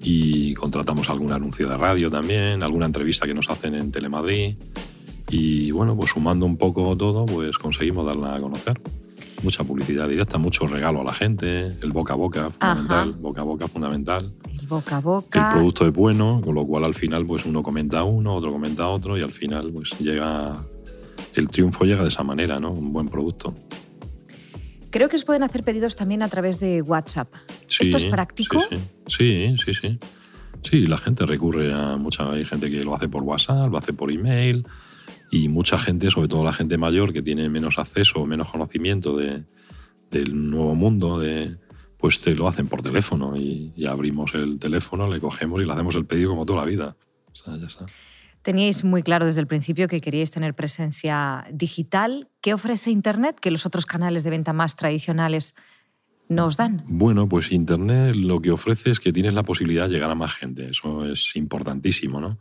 y 0.00 0.54
contratamos 0.54 1.08
algún 1.08 1.32
anuncio 1.32 1.68
de 1.68 1.76
radio 1.76 2.10
también, 2.10 2.62
alguna 2.62 2.86
entrevista 2.86 3.26
que 3.26 3.34
nos 3.34 3.50
hacen 3.50 3.74
en 3.74 3.90
Telemadrid. 3.90 4.54
Y 5.30 5.70
bueno, 5.72 5.96
pues 5.96 6.10
sumando 6.12 6.46
un 6.46 6.56
poco 6.56 6.96
todo, 6.96 7.26
pues 7.26 7.58
conseguimos 7.58 8.06
darla 8.06 8.36
a 8.36 8.40
conocer. 8.40 8.80
Mucha 9.42 9.64
publicidad 9.64 10.08
directa, 10.08 10.36
mucho 10.36 10.66
regalo 10.66 11.00
a 11.00 11.04
la 11.04 11.14
gente, 11.14 11.68
el 11.82 11.92
boca 11.92 12.14
a 12.14 12.16
boca, 12.16 12.50
fundamental, 12.50 13.12
boca 13.12 13.40
a 13.40 13.44
boca 13.44 13.68
fundamental 13.68 14.28
boca 14.68 14.98
a 14.98 15.00
boca. 15.00 15.48
El 15.48 15.54
producto 15.54 15.86
es 15.86 15.92
bueno, 15.92 16.40
con 16.44 16.54
lo 16.54 16.66
cual 16.66 16.84
al 16.84 16.94
final 16.94 17.26
pues 17.26 17.44
uno 17.44 17.62
comenta 17.62 18.00
a 18.00 18.04
uno, 18.04 18.34
otro 18.34 18.52
comenta 18.52 18.84
a 18.84 18.88
otro 18.88 19.18
y 19.18 19.22
al 19.22 19.32
final 19.32 19.70
pues 19.72 19.98
llega 19.98 20.56
el 21.34 21.48
triunfo 21.48 21.84
llega 21.84 22.02
de 22.02 22.08
esa 22.08 22.22
manera, 22.22 22.60
¿no? 22.60 22.70
Un 22.70 22.92
buen 22.92 23.08
producto. 23.08 23.54
Creo 24.90 25.08
que 25.08 25.16
os 25.16 25.24
pueden 25.24 25.42
hacer 25.42 25.62
pedidos 25.64 25.96
también 25.96 26.22
a 26.22 26.28
través 26.28 26.60
de 26.60 26.82
WhatsApp. 26.82 27.28
¿Esto 27.80 27.96
es 27.96 28.06
práctico? 28.06 28.60
Sí, 29.06 29.54
sí, 29.64 29.72
sí, 29.74 29.98
sí. 30.62 30.86
la 30.86 30.96
gente 30.96 31.26
recurre 31.26 31.72
a 31.72 31.96
mucha 31.96 32.30
hay 32.30 32.44
gente 32.44 32.70
que 32.70 32.82
lo 32.82 32.94
hace 32.94 33.08
por 33.08 33.22
WhatsApp, 33.22 33.70
lo 33.70 33.78
hace 33.78 33.92
por 33.92 34.10
email 34.10 34.66
y 35.30 35.48
mucha 35.48 35.78
gente, 35.78 36.10
sobre 36.10 36.28
todo 36.28 36.44
la 36.44 36.54
gente 36.54 36.78
mayor 36.78 37.12
que 37.12 37.22
tiene 37.22 37.48
menos 37.50 37.78
acceso, 37.78 38.24
menos 38.24 38.50
conocimiento 38.50 39.16
de, 39.16 39.44
del 40.10 40.50
nuevo 40.50 40.74
mundo, 40.74 41.18
de, 41.18 41.56
pues 41.98 42.20
te 42.20 42.34
lo 42.34 42.48
hacen 42.48 42.68
por 42.68 42.82
teléfono 42.82 43.36
y, 43.36 43.72
abrimos 43.86 44.34
el 44.34 44.58
teléfono, 44.58 45.08
le 45.08 45.20
cogemos 45.20 45.62
y 45.62 45.66
le 45.66 45.72
hacemos 45.72 45.94
el 45.96 46.06
pedido 46.06 46.30
como 46.30 46.46
toda 46.46 46.60
la 46.60 46.64
vida. 46.64 46.96
O 47.32 47.36
sea, 47.36 47.56
ya 47.56 47.66
está. 47.66 47.86
Teníais 48.42 48.84
muy 48.84 49.02
claro 49.02 49.26
desde 49.26 49.40
el 49.40 49.46
principio 49.46 49.88
que 49.88 50.00
queríais 50.00 50.30
tener 50.30 50.54
presencia 50.54 51.46
digital. 51.52 52.28
¿Qué 52.40 52.54
ofrece 52.54 52.90
Internet 52.90 53.38
que 53.40 53.50
los 53.50 53.66
otros 53.66 53.84
canales 53.84 54.24
de 54.24 54.30
venta 54.30 54.52
más 54.52 54.76
tradicionales 54.76 55.54
no 56.28 56.46
os 56.46 56.56
dan? 56.56 56.84
Bueno, 56.88 57.28
pues 57.28 57.52
Internet 57.52 58.14
lo 58.14 58.40
que 58.40 58.52
ofrece 58.52 58.90
es 58.90 59.00
que 59.00 59.12
tienes 59.12 59.34
la 59.34 59.42
posibilidad 59.42 59.88
de 59.88 59.94
llegar 59.94 60.10
a 60.10 60.14
más 60.14 60.32
gente. 60.32 60.70
Eso 60.70 61.04
es 61.04 61.34
importantísimo, 61.34 62.20
¿no? 62.20 62.38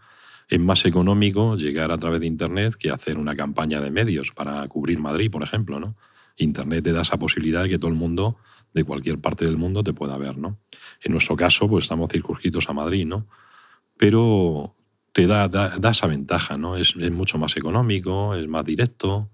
es 0.47 0.59
más 0.59 0.85
económico 0.85 1.55
llegar 1.55 1.91
a 1.91 1.97
través 1.97 2.21
de 2.21 2.27
Internet 2.27 2.75
que 2.75 2.89
hacer 2.89 3.17
una 3.17 3.35
campaña 3.35 3.81
de 3.81 3.91
medios 3.91 4.31
para 4.31 4.65
cubrir 4.67 4.99
Madrid, 4.99 5.29
por 5.29 5.43
ejemplo. 5.43 5.79
¿no? 5.79 5.95
Internet 6.37 6.85
te 6.85 6.93
da 6.93 7.01
esa 7.01 7.17
posibilidad 7.17 7.63
de 7.63 7.69
que 7.69 7.79
todo 7.79 7.91
el 7.91 7.97
mundo, 7.97 8.37
de 8.73 8.83
cualquier 8.83 9.19
parte 9.19 9.45
del 9.45 9.57
mundo, 9.57 9.83
te 9.83 9.93
pueda 9.93 10.17
ver. 10.17 10.37
¿no? 10.37 10.59
En 11.01 11.11
nuestro 11.11 11.35
caso, 11.35 11.67
pues 11.67 11.85
estamos 11.85 12.09
circunscritos 12.09 12.69
a 12.69 12.73
Madrid, 12.73 13.05
¿no? 13.05 13.27
pero 13.97 14.75
te 15.11 15.27
da, 15.27 15.47
da, 15.47 15.89
esa 15.89 16.07
ventaja, 16.07 16.57
¿no? 16.57 16.75
Es, 16.77 16.95
mucho 16.95 17.37
más 17.37 17.57
económico, 17.57 18.35
es 18.35 18.47
más 18.47 18.63
directo, 18.63 19.31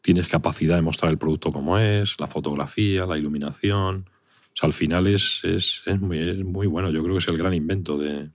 tienes 0.00 0.26
capacidad 0.28 0.76
de 0.76 0.82
mostrar 0.82 1.12
el 1.12 1.18
producto 1.18 1.52
como 1.52 1.78
es, 1.78 2.18
la 2.18 2.26
fotografía, 2.26 3.04
la 3.04 3.18
iluminación. 3.18 4.08
O 4.08 4.56
sea, 4.60 4.66
al 4.68 4.72
final 4.72 5.06
es, 5.06 5.42
es, 5.44 5.82
es 5.84 6.00
muy, 6.00 6.18
es 6.18 6.44
muy 6.44 6.66
bueno. 6.66 6.90
Yo 6.90 7.02
creo 7.02 7.14
que 7.14 7.18
es 7.18 7.28
el 7.28 7.36
gran 7.36 7.52
invento 7.52 7.98
de, 7.98 8.30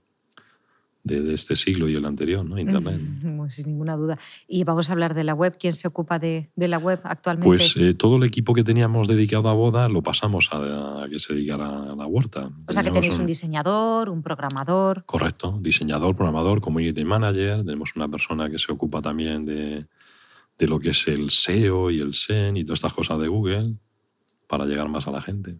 de, 1.04 1.34
este 1.34 1.54
siglo 1.54 1.88
y 1.88 1.94
el 1.94 2.04
anterior, 2.06 2.44
¿no? 2.44 2.58
Internet. 2.58 2.98
sin 3.50 3.66
ninguna 3.66 3.94
duda. 3.94 4.18
Y 4.48 4.64
vamos 4.64 4.88
a 4.88 4.92
hablar 4.92 5.14
de 5.14 5.22
la 5.22 5.34
web. 5.34 5.56
¿Quién 5.58 5.76
se 5.76 5.86
ocupa 5.86 6.18
de, 6.18 6.50
de 6.56 6.68
la 6.68 6.78
web 6.78 7.00
actualmente? 7.04 7.46
Pues 7.46 7.76
eh, 7.76 7.94
todo 7.94 8.16
el 8.16 8.24
equipo 8.24 8.54
que 8.54 8.64
teníamos 8.64 9.06
dedicado 9.06 9.48
a 9.48 9.52
boda 9.52 9.88
lo 9.88 10.02
pasamos 10.02 10.48
a, 10.50 11.06
que 11.10 11.18
se 11.18 11.34
dedicara 11.34 11.92
a 11.92 11.94
la 11.94 12.06
huerta. 12.06 12.50
O 12.66 12.72
sea 12.72 12.82
que 12.82 12.90
tenéis 12.90 13.18
un, 13.18 13.26
diseñador, 13.26 14.08
un 14.08 14.22
programador. 14.22 15.04
Correcto, 15.04 15.58
diseñador, 15.60 16.16
programador, 16.16 16.60
community 16.60 17.04
manager. 17.04 17.64
Tenemos 17.64 17.94
una 17.94 18.08
persona 18.08 18.48
que 18.48 18.58
se 18.58 18.72
ocupa 18.72 19.02
también 19.02 19.44
de, 19.44 19.86
de 20.58 20.66
lo 20.66 20.80
que 20.80 20.90
es 20.90 21.06
el 21.06 21.30
SEO 21.30 21.90
y 21.90 22.00
el 22.00 22.14
SEN 22.14 22.56
y 22.56 22.64
todas 22.64 22.78
estas 22.78 22.94
cosas 22.94 23.18
de 23.20 23.28
Google 23.28 23.76
para 24.48 24.64
llegar 24.64 24.88
más 24.88 25.06
a 25.06 25.10
la 25.10 25.20
gente. 25.20 25.58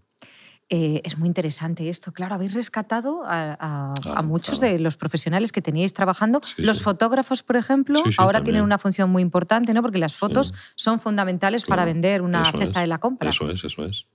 Eh, 0.71 1.03
es 1.05 1.19
muy 1.19 1.29
interesante 1.29 1.89
esto. 1.89 2.13
Claro, 2.13 2.35
habéis 2.35 2.55
rescatado 2.55 3.23
a, 3.27 3.95
muchos 4.25 4.61
de 4.61 4.79
los 4.79 4.97
profesionales 4.97 5.53
que 5.53 5.61
teníais 5.61 5.93
trabajando. 5.93 6.41
los 6.57 6.83
fotógrafos, 6.83 7.43
por 7.43 7.57
ejemplo, 7.57 8.03
ahora 8.17 8.43
tienen 8.43 8.63
una 8.63 8.79
función 8.79 9.11
muy 9.11 9.23
importante, 9.23 9.75
¿no? 9.75 9.83
Porque 9.83 9.99
las 9.99 10.15
fotos 10.15 10.55
son 10.75 11.01
fundamentales 11.01 11.65
para 11.65 11.85
vender 11.85 12.23
una 12.23 12.51
cesta 12.53 12.81
de 12.81 12.87
la 12.87 12.99
compra. 12.99 13.31
Eso 13.31 13.51
es, 13.51 13.65
eso 13.65 13.85
es. 13.85 14.07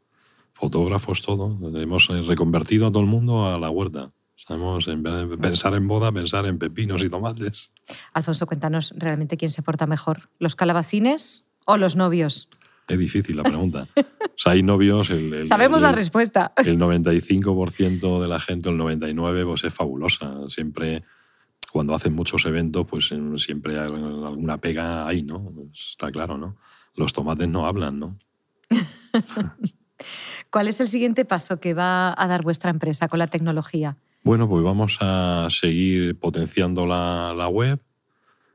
Fotógrafos, 0.54 1.22
todo. 1.22 1.56
Hemos 1.80 2.10
eh, 2.10 2.22
reconvertido 2.24 2.88
a 2.88 2.92
todo 2.92 3.02
el 3.02 3.10
mundo 3.10 3.48
a 3.48 3.58
la 3.58 3.70
huerta. 3.70 4.12
Sabemos, 4.36 4.88
en 4.88 5.04
vez 5.04 5.30
de 5.30 5.38
pensar 5.38 5.74
en 5.74 5.88
boda, 5.88 6.12
pensar 6.12 6.46
en 6.46 6.58
pepinos 6.58 7.04
y 7.04 7.10
tomates. 7.10 7.72
Alfonso, 8.14 8.48
cuéntanos 8.48 8.94
realmente 8.98 9.38
quién 9.38 9.52
se 9.52 9.62
porta 9.62 9.86
mejor, 9.86 10.30
¿los 10.40 10.56
calabacines 10.56 11.46
o 11.66 11.78
los 11.78 11.96
novios? 11.96 12.50
Es 12.90 12.98
difícil 12.98 13.38
la 13.38 13.44
pregunta. 13.44 13.88
o 13.96 14.28
sea, 14.36 14.54
hay 14.54 14.64
novios... 14.64 15.10
El, 15.12 15.46
Sabemos 15.46 15.82
la 15.82 15.92
respuesta. 15.92 16.54
El 16.58 16.80
95% 16.80 18.22
de 18.22 18.28
la 18.28 18.40
gente, 18.40 18.70
el 18.70 18.78
99%, 18.78 19.46
pues 19.46 19.64
es 19.64 19.74
fabulosa. 19.74 20.50
Siempre, 20.50 21.04
cuando 21.72 21.94
hacen 21.94 22.14
muchos 22.14 22.46
eventos, 22.46 22.88
pues 22.88 23.14
siempre 23.38 23.80
hay 23.80 23.88
alguna 23.88 24.58
pega 24.58 25.08
ahí, 25.08 25.22
¿no? 25.22 25.40
Está 25.72 26.12
claro, 26.12 26.38
¿no? 26.38 26.58
Los 26.96 27.14
tomates 27.14 27.48
no 27.48 27.68
hablan, 27.68 28.00
¿no? 28.00 28.18
¿Cuál 30.50 30.68
es 30.68 30.80
el 30.80 30.88
siguiente 30.88 31.26
paso 31.26 31.60
que 31.60 31.74
va 31.74 32.14
a 32.18 32.28
dar 32.28 32.42
vuestra 32.44 32.72
empresa 32.72 33.08
con 33.08 33.20
la 33.20 33.28
tecnología? 33.28 33.98
Bueno, 34.24 34.50
pues 34.50 34.64
vamos 34.64 34.98
a 35.00 35.48
seguir 35.50 36.18
potenciando 36.20 36.86
la, 36.86 37.34
la 37.36 37.48
web, 37.48 37.80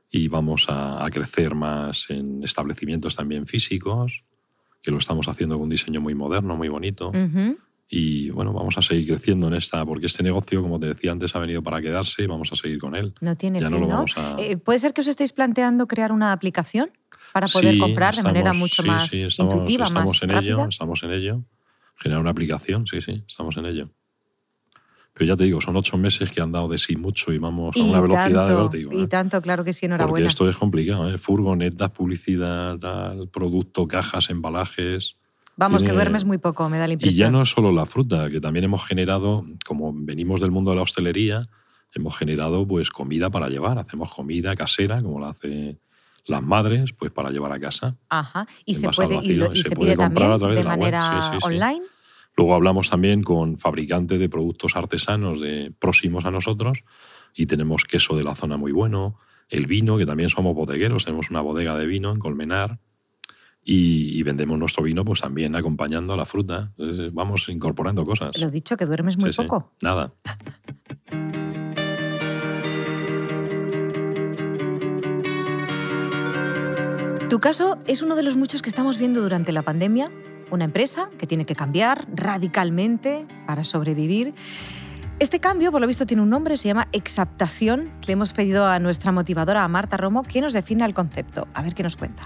y 0.09 0.27
vamos 0.27 0.65
a, 0.69 1.05
crecer 1.11 1.55
más 1.55 2.09
en 2.09 2.43
establecimientos 2.43 3.15
también 3.15 3.47
físicos, 3.47 4.23
que 4.81 4.91
lo 4.91 4.99
estamos 4.99 5.27
haciendo 5.27 5.55
con 5.55 5.63
un 5.63 5.69
diseño 5.69 6.01
muy 6.01 6.15
moderno, 6.15 6.55
muy 6.55 6.69
bonito. 6.69 7.11
Y 7.87 8.31
bueno, 8.31 8.51
vamos 8.51 8.77
a 8.77 8.81
seguir 8.81 9.07
creciendo 9.07 9.47
en 9.47 9.53
esta, 9.53 9.85
porque 9.85 10.07
este 10.07 10.23
negocio, 10.23 10.61
como 10.61 10.79
te 10.79 10.87
decía 10.87 11.11
antes, 11.11 11.35
ha 11.35 11.39
venido 11.39 11.61
para 11.61 11.81
quedarse 11.81 12.23
y 12.23 12.27
vamos 12.27 12.51
a 12.51 12.55
seguir 12.55 12.79
con 12.79 12.95
él. 12.95 13.13
No 13.21 13.35
tiene 13.35 13.59
fin, 13.59 13.87
no, 13.87 14.05
eh, 14.39 14.57
¿Puede 14.57 14.79
ser 14.79 14.93
que 14.93 15.01
os 15.01 15.07
estéis 15.07 15.33
planteando 15.33 15.87
crear 15.87 16.11
una 16.11 16.31
aplicación 16.31 16.91
para 17.31 17.47
poder 17.47 17.77
comprar 17.77 18.15
de 18.15 18.23
manera 18.23 18.53
mucho 18.53 18.81
más 18.83 19.13
intuitiva, 19.13 19.85
estamos 19.85 20.23
en 20.23 20.31
ello, 20.31 20.67
estamos 20.69 21.03
en 21.03 21.11
ello. 21.11 21.43
Generar 21.97 22.21
una 22.21 22.31
aplicación, 22.31 22.87
sí, 22.87 23.01
sí, 23.01 23.23
estamos 23.27 23.55
en 23.57 23.65
ello. 23.65 23.89
Pero 25.15 25.29
ya 25.29 25.37
te 25.37 25.45
digo, 25.45 25.61
son 25.61 25.77
ocho 25.77 25.97
meses 25.97 26.29
que 26.29 26.41
han 26.41 26.51
dado 26.51 26.67
de 26.67 26.77
sí 26.77 26.97
mucho 26.97 27.31
y 27.31 27.37
vamos 27.37 27.73
a 27.77 27.79
una 27.79 28.01
velocidad 28.01 28.49
de 28.49 28.55
vértigo. 28.55 28.91
Y 28.93 29.03
¿eh? 29.03 29.07
tanto, 29.07 29.41
claro 29.41 29.63
que 29.63 29.71
sí, 29.71 29.85
enhorabuena. 29.85 30.25
Porque 30.25 30.29
esto 30.29 30.49
es 30.49 30.57
complicado, 30.57 31.09
¿eh? 31.09 31.17
Furgonetas, 31.17 31.89
publicidad, 31.91 32.77
tal, 32.77 33.29
producto, 33.29 33.87
cajas, 33.87 34.29
embalajes. 34.29 35.15
Vamos, 35.55 35.83
que 35.83 35.93
duermes 35.93 36.25
muy 36.25 36.37
poco, 36.37 36.67
me 36.67 36.77
da 36.77 36.87
la 36.87 36.93
impresión. 36.93 37.15
Y 37.15 37.17
ya 37.17 37.31
no 37.31 37.43
es 37.43 37.49
solo 37.49 37.71
la 37.71 37.85
fruta, 37.85 38.29
que 38.29 38.41
también 38.41 38.65
hemos 38.65 38.85
generado, 38.85 39.45
como 39.65 39.93
venimos 39.95 40.41
del 40.41 40.51
mundo 40.51 40.71
de 40.71 40.75
la 40.75 40.83
hostelería, 40.83 41.47
hemos 41.93 42.17
generado 42.17 42.67
pues 42.67 42.89
comida 42.89 43.29
para 43.29 43.47
llevar. 43.47 43.79
Hacemos 43.79 44.13
comida 44.13 44.53
casera, 44.53 45.01
como 45.01 45.21
la 45.21 45.29
hace 45.29 45.79
las 46.25 46.43
madres, 46.43 46.91
pues 46.91 47.09
para 47.11 47.29
llevar 47.29 47.53
a 47.53 47.59
casa. 47.59 47.95
Ajá. 48.09 48.47
Y 48.65 48.75
se 48.75 48.89
puede, 48.89 49.15
y, 49.23 49.63
se, 49.63 49.77
pide 49.77 49.95
también 49.95 50.37
de, 50.37 50.63
manera 50.65 51.37
online. 51.41 51.83
Luego 52.37 52.55
hablamos 52.55 52.89
también 52.89 53.23
con 53.23 53.57
fabricantes 53.57 54.19
de 54.19 54.29
productos 54.29 54.75
artesanos 54.75 55.39
de, 55.39 55.73
próximos 55.79 56.25
a 56.25 56.31
nosotros 56.31 56.83
y 57.33 57.45
tenemos 57.45 57.85
queso 57.85 58.15
de 58.15 58.23
la 58.23 58.35
zona 58.35 58.57
muy 58.57 58.71
bueno, 58.71 59.17
el 59.49 59.67
vino, 59.67 59.97
que 59.97 60.05
también 60.05 60.29
somos 60.29 60.55
bodegueros, 60.55 61.05
tenemos 61.05 61.29
una 61.29 61.41
bodega 61.41 61.77
de 61.77 61.85
vino 61.85 62.11
en 62.11 62.19
Colmenar 62.19 62.79
y, 63.63 64.21
vendemos 64.23 64.59
nuestro 64.59 64.83
vino 64.83 65.03
pues 65.03 65.21
también 65.21 65.55
acompañando 65.55 66.13
a 66.13 66.17
la 66.17 66.25
fruta. 66.25 66.73
vamos 67.13 67.49
incorporando 67.49 68.05
cosas. 68.05 68.37
Lo 68.37 68.51
dicho, 68.51 68.77
que 68.77 68.85
duermes 68.85 69.17
muy 69.17 69.31
poco. 69.31 69.73
Nada. 69.81 70.13
Tu 77.29 77.39
caso 77.39 77.79
es 77.87 78.03
uno 78.03 78.15
de 78.15 78.23
los 78.23 78.35
muchos 78.35 78.61
que 78.61 78.69
estamos 78.69 78.99
viendo 78.99 79.21
durante 79.21 79.51
la 79.51 79.63
pandemia 79.63 80.11
una 80.55 80.65
empresa 80.65 81.09
que 81.19 81.27
tiene 81.27 81.45
que 81.45 81.55
cambiar 81.55 82.07
radicalmente 82.13 83.27
para 83.45 83.63
sobrevivir. 83.63 84.33
Este 85.19 85.39
cambio, 85.39 85.71
por 85.71 85.79
lo 85.79 85.87
visto, 85.87 86.05
tiene 86.05 86.23
un 86.23 86.29
nombre, 86.29 86.57
se 86.57 86.67
llama 86.67 86.89
exaptación. 86.91 87.91
Le 88.05 88.13
hemos 88.13 88.33
pedido 88.33 88.65
a 88.65 88.79
nuestra 88.79 89.11
motivadora, 89.11 89.63
a 89.63 89.67
Marta 89.67 89.95
Romo, 89.95 90.23
que 90.23 90.41
nos 90.41 90.51
defina 90.51 90.85
el 90.85 90.93
concepto. 90.93 91.47
A 91.53 91.61
ver 91.61 91.73
qué 91.73 91.83
nos 91.83 91.95
cuenta. 91.95 92.23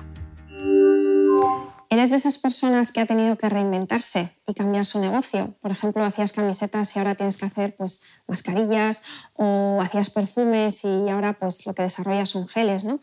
¿Eres 1.91 2.11
de 2.11 2.17
esas 2.17 2.37
personas 2.37 2.91
que 2.91 2.99
ha 2.99 3.07
tenido 3.07 3.35
que 3.35 3.49
reinventarse 3.49 4.29
y 4.47 4.53
cambiar 4.53 4.85
su 4.85 4.99
negocio? 4.99 5.55
Por 5.59 5.71
ejemplo, 5.71 6.03
hacías 6.05 6.31
camisetas 6.31 6.95
y 6.95 6.99
ahora 6.99 7.15
tienes 7.15 7.35
que 7.35 7.45
hacer 7.47 7.75
pues, 7.75 8.03
mascarillas 8.27 9.03
o 9.33 9.79
hacías 9.81 10.11
perfumes 10.11 10.83
y 10.83 11.09
ahora 11.09 11.33
pues, 11.33 11.65
lo 11.65 11.73
que 11.73 11.81
desarrollas 11.81 12.29
son 12.29 12.47
geles, 12.47 12.83
¿no? 12.83 12.99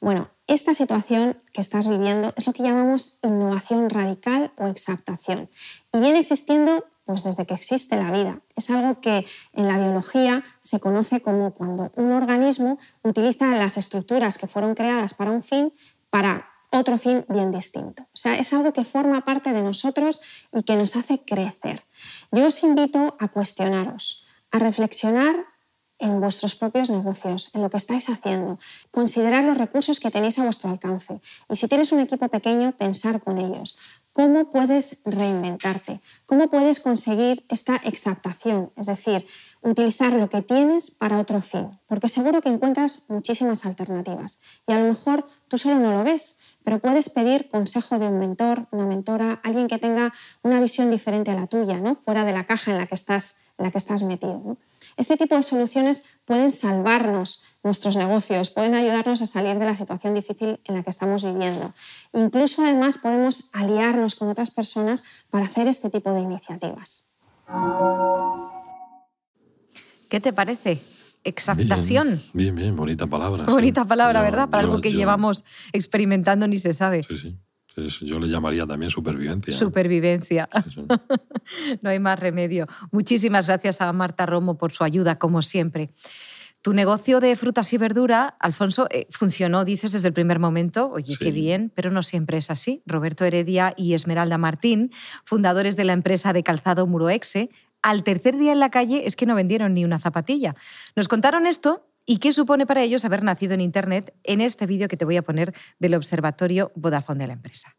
Bueno, 0.00 0.30
esta 0.46 0.74
situación 0.74 1.42
que 1.52 1.60
estás 1.60 1.88
viviendo 1.88 2.32
es 2.36 2.46
lo 2.46 2.52
que 2.52 2.62
llamamos 2.62 3.18
innovación 3.22 3.90
radical 3.90 4.52
o 4.56 4.66
exaptación 4.66 5.50
y 5.92 6.00
viene 6.00 6.20
existiendo 6.20 6.84
pues 7.04 7.24
desde 7.24 7.46
que 7.46 7.54
existe 7.54 7.96
la 7.96 8.10
vida. 8.10 8.42
Es 8.54 8.68
algo 8.68 9.00
que 9.00 9.26
en 9.54 9.66
la 9.66 9.78
biología 9.78 10.44
se 10.60 10.78
conoce 10.78 11.22
como 11.22 11.54
cuando 11.54 11.90
un 11.96 12.12
organismo 12.12 12.78
utiliza 13.02 13.46
las 13.56 13.78
estructuras 13.78 14.36
que 14.36 14.46
fueron 14.46 14.74
creadas 14.74 15.14
para 15.14 15.30
un 15.30 15.42
fin 15.42 15.72
para 16.10 16.50
otro 16.70 16.98
fin 16.98 17.24
bien 17.28 17.50
distinto. 17.50 18.02
O 18.02 18.16
sea, 18.16 18.38
es 18.38 18.52
algo 18.52 18.72
que 18.72 18.84
forma 18.84 19.24
parte 19.24 19.52
de 19.52 19.62
nosotros 19.62 20.20
y 20.52 20.62
que 20.64 20.76
nos 20.76 20.96
hace 20.96 21.20
crecer. 21.20 21.82
Yo 22.30 22.46
os 22.46 22.62
invito 22.62 23.16
a 23.18 23.28
cuestionaros, 23.28 24.26
a 24.50 24.58
reflexionar 24.58 25.46
en 25.98 26.20
vuestros 26.20 26.54
propios 26.54 26.90
negocios, 26.90 27.54
en 27.54 27.62
lo 27.62 27.70
que 27.70 27.76
estáis 27.76 28.08
haciendo. 28.08 28.58
Considerar 28.90 29.44
los 29.44 29.58
recursos 29.58 30.00
que 30.00 30.10
tenéis 30.10 30.38
a 30.38 30.44
vuestro 30.44 30.70
alcance. 30.70 31.20
Y 31.48 31.56
si 31.56 31.68
tienes 31.68 31.92
un 31.92 32.00
equipo 32.00 32.28
pequeño, 32.28 32.72
pensar 32.72 33.22
con 33.22 33.38
ellos. 33.38 33.76
¿Cómo 34.12 34.50
puedes 34.50 35.02
reinventarte? 35.04 36.00
¿Cómo 36.26 36.48
puedes 36.50 36.80
conseguir 36.80 37.44
esta 37.48 37.76
exaptación? 37.76 38.72
Es 38.76 38.86
decir, 38.86 39.26
utilizar 39.62 40.12
lo 40.12 40.28
que 40.28 40.42
tienes 40.42 40.90
para 40.90 41.18
otro 41.18 41.40
fin. 41.40 41.78
Porque 41.86 42.08
seguro 42.08 42.42
que 42.42 42.48
encuentras 42.48 43.06
muchísimas 43.08 43.64
alternativas. 43.64 44.40
Y 44.66 44.72
a 44.72 44.78
lo 44.78 44.88
mejor 44.88 45.26
tú 45.48 45.58
solo 45.58 45.78
no 45.78 45.92
lo 45.92 46.04
ves, 46.04 46.40
pero 46.68 46.80
puedes 46.80 47.08
pedir 47.08 47.48
consejo 47.48 47.98
de 47.98 48.08
un 48.08 48.18
mentor, 48.18 48.66
una 48.72 48.84
mentora, 48.84 49.40
alguien 49.42 49.68
que 49.68 49.78
tenga 49.78 50.12
una 50.42 50.60
visión 50.60 50.90
diferente 50.90 51.30
a 51.30 51.34
la 51.34 51.46
tuya, 51.46 51.80
¿no? 51.80 51.94
fuera 51.94 52.26
de 52.26 52.34
la 52.34 52.44
caja 52.44 52.72
en 52.72 52.76
la 52.76 52.86
que 52.86 52.94
estás, 52.94 53.40
en 53.56 53.64
la 53.64 53.70
que 53.70 53.78
estás 53.78 54.02
metido. 54.02 54.58
Este 54.98 55.16
tipo 55.16 55.34
de 55.34 55.42
soluciones 55.42 56.04
pueden 56.26 56.50
salvarnos 56.50 57.44
nuestros 57.62 57.96
negocios, 57.96 58.50
pueden 58.50 58.74
ayudarnos 58.74 59.22
a 59.22 59.26
salir 59.26 59.58
de 59.58 59.64
la 59.64 59.74
situación 59.76 60.12
difícil 60.12 60.60
en 60.66 60.74
la 60.74 60.82
que 60.82 60.90
estamos 60.90 61.24
viviendo. 61.24 61.72
Incluso 62.12 62.62
además 62.62 62.98
podemos 62.98 63.48
aliarnos 63.54 64.14
con 64.14 64.28
otras 64.28 64.50
personas 64.50 65.04
para 65.30 65.46
hacer 65.46 65.68
este 65.68 65.88
tipo 65.88 66.12
de 66.12 66.20
iniciativas. 66.20 67.14
¿Qué 70.10 70.20
te 70.20 70.34
parece? 70.34 70.82
Exactación. 71.28 72.20
Bien, 72.32 72.54
bien, 72.54 72.74
bonita 72.74 73.06
palabra. 73.06 73.44
Bonita 73.44 73.84
palabra, 73.84 74.22
¿verdad? 74.22 74.48
Para 74.48 74.62
algo 74.62 74.80
que 74.80 74.92
llevamos 74.92 75.44
experimentando 75.72 76.48
ni 76.48 76.58
se 76.58 76.72
sabe. 76.72 77.02
Sí, 77.02 77.16
sí 77.16 77.38
yo 78.00 78.18
le 78.18 78.28
llamaría 78.28 78.66
también 78.66 78.90
supervivencia. 78.90 79.52
Supervivencia. 79.54 80.48
no 81.82 81.90
hay 81.90 81.98
más 81.98 82.18
remedio. 82.18 82.66
Muchísimas 82.90 83.46
gracias 83.46 83.80
a 83.80 83.92
Marta 83.92 84.26
Romo 84.26 84.58
por 84.58 84.72
su 84.72 84.84
ayuda, 84.84 85.16
como 85.16 85.42
siempre. 85.42 85.90
Tu 86.60 86.72
negocio 86.72 87.20
de 87.20 87.36
frutas 87.36 87.72
y 87.72 87.78
verdura, 87.78 88.36
Alfonso, 88.40 88.88
eh, 88.90 89.06
funcionó, 89.10 89.64
dices, 89.64 89.92
desde 89.92 90.08
el 90.08 90.14
primer 90.14 90.40
momento. 90.40 90.88
Oye, 90.88 91.16
qué 91.16 91.30
bien, 91.30 91.70
pero 91.74 91.92
no 91.92 92.02
siempre 92.02 92.36
es 92.36 92.50
así. 92.50 92.82
Roberto 92.84 93.24
Heredia 93.24 93.74
y 93.76 93.94
Esmeralda 93.94 94.38
Martín, 94.38 94.90
fundadores 95.24 95.76
de 95.76 95.84
la 95.84 95.92
empresa 95.92 96.32
de 96.32 96.42
calzado 96.42 96.86
Muroexe, 96.88 97.50
al 97.82 98.02
tercer 98.02 98.36
día 98.36 98.52
en 98.52 98.60
la 98.60 98.70
calle 98.70 99.06
es 99.06 99.16
que 99.16 99.26
no 99.26 99.34
vendieron 99.34 99.74
ni 99.74 99.84
una 99.84 99.98
zapatilla. 99.98 100.54
Nos 100.96 101.08
contaron 101.08 101.46
esto 101.46 101.82
y 102.06 102.18
qué 102.18 102.32
supone 102.32 102.66
para 102.66 102.82
ellos 102.82 103.04
haber 103.04 103.22
nacido 103.22 103.54
en 103.54 103.60
Internet 103.60 104.14
en 104.24 104.40
este 104.40 104.66
vídeo 104.66 104.88
que 104.88 104.96
te 104.96 105.04
voy 105.04 105.16
a 105.16 105.22
poner 105.22 105.52
del 105.78 105.94
Observatorio 105.94 106.72
Vodafone 106.74 107.20
de 107.20 107.26
la 107.26 107.32
empresa. 107.34 107.76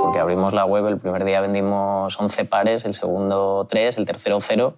Porque 0.00 0.18
abrimos 0.18 0.52
la 0.52 0.64
web, 0.64 0.86
el 0.86 0.98
primer 0.98 1.24
día 1.24 1.40
vendimos 1.40 2.18
11 2.18 2.44
pares, 2.46 2.84
el 2.84 2.94
segundo 2.94 3.66
3, 3.68 3.98
el 3.98 4.04
tercero 4.04 4.40
0 4.40 4.76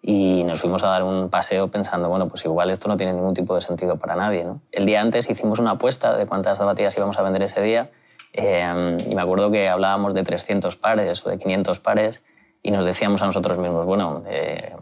y 0.00 0.42
nos 0.44 0.60
fuimos 0.60 0.82
a 0.82 0.88
dar 0.88 1.04
un 1.04 1.28
paseo 1.30 1.70
pensando, 1.70 2.08
bueno, 2.08 2.28
pues 2.28 2.44
igual 2.44 2.70
esto 2.70 2.88
no 2.88 2.96
tiene 2.96 3.12
ningún 3.12 3.34
tipo 3.34 3.54
de 3.54 3.60
sentido 3.60 3.96
para 3.98 4.16
nadie. 4.16 4.46
El 4.72 4.86
día 4.86 5.00
antes 5.00 5.30
hicimos 5.30 5.60
una 5.60 5.72
apuesta 5.72 6.16
de 6.16 6.26
cuántas 6.26 6.58
zapatillas 6.58 6.96
íbamos 6.96 7.18
a 7.18 7.22
vender 7.22 7.42
ese 7.42 7.62
día 7.62 7.90
eh, 8.32 8.96
y 9.06 9.14
me 9.14 9.22
acuerdo 9.22 9.50
que 9.50 9.68
hablábamos 9.68 10.14
de 10.14 10.22
300 10.22 10.74
pares 10.76 11.24
o 11.26 11.30
de 11.30 11.38
500 11.38 11.78
pares 11.80 12.22
y 12.62 12.70
nos 12.70 12.84
decíamos 12.84 13.22
a 13.22 13.26
nosotros 13.26 13.58
mismos, 13.58 13.86
bueno, 13.86 14.22
eh, 14.28 14.74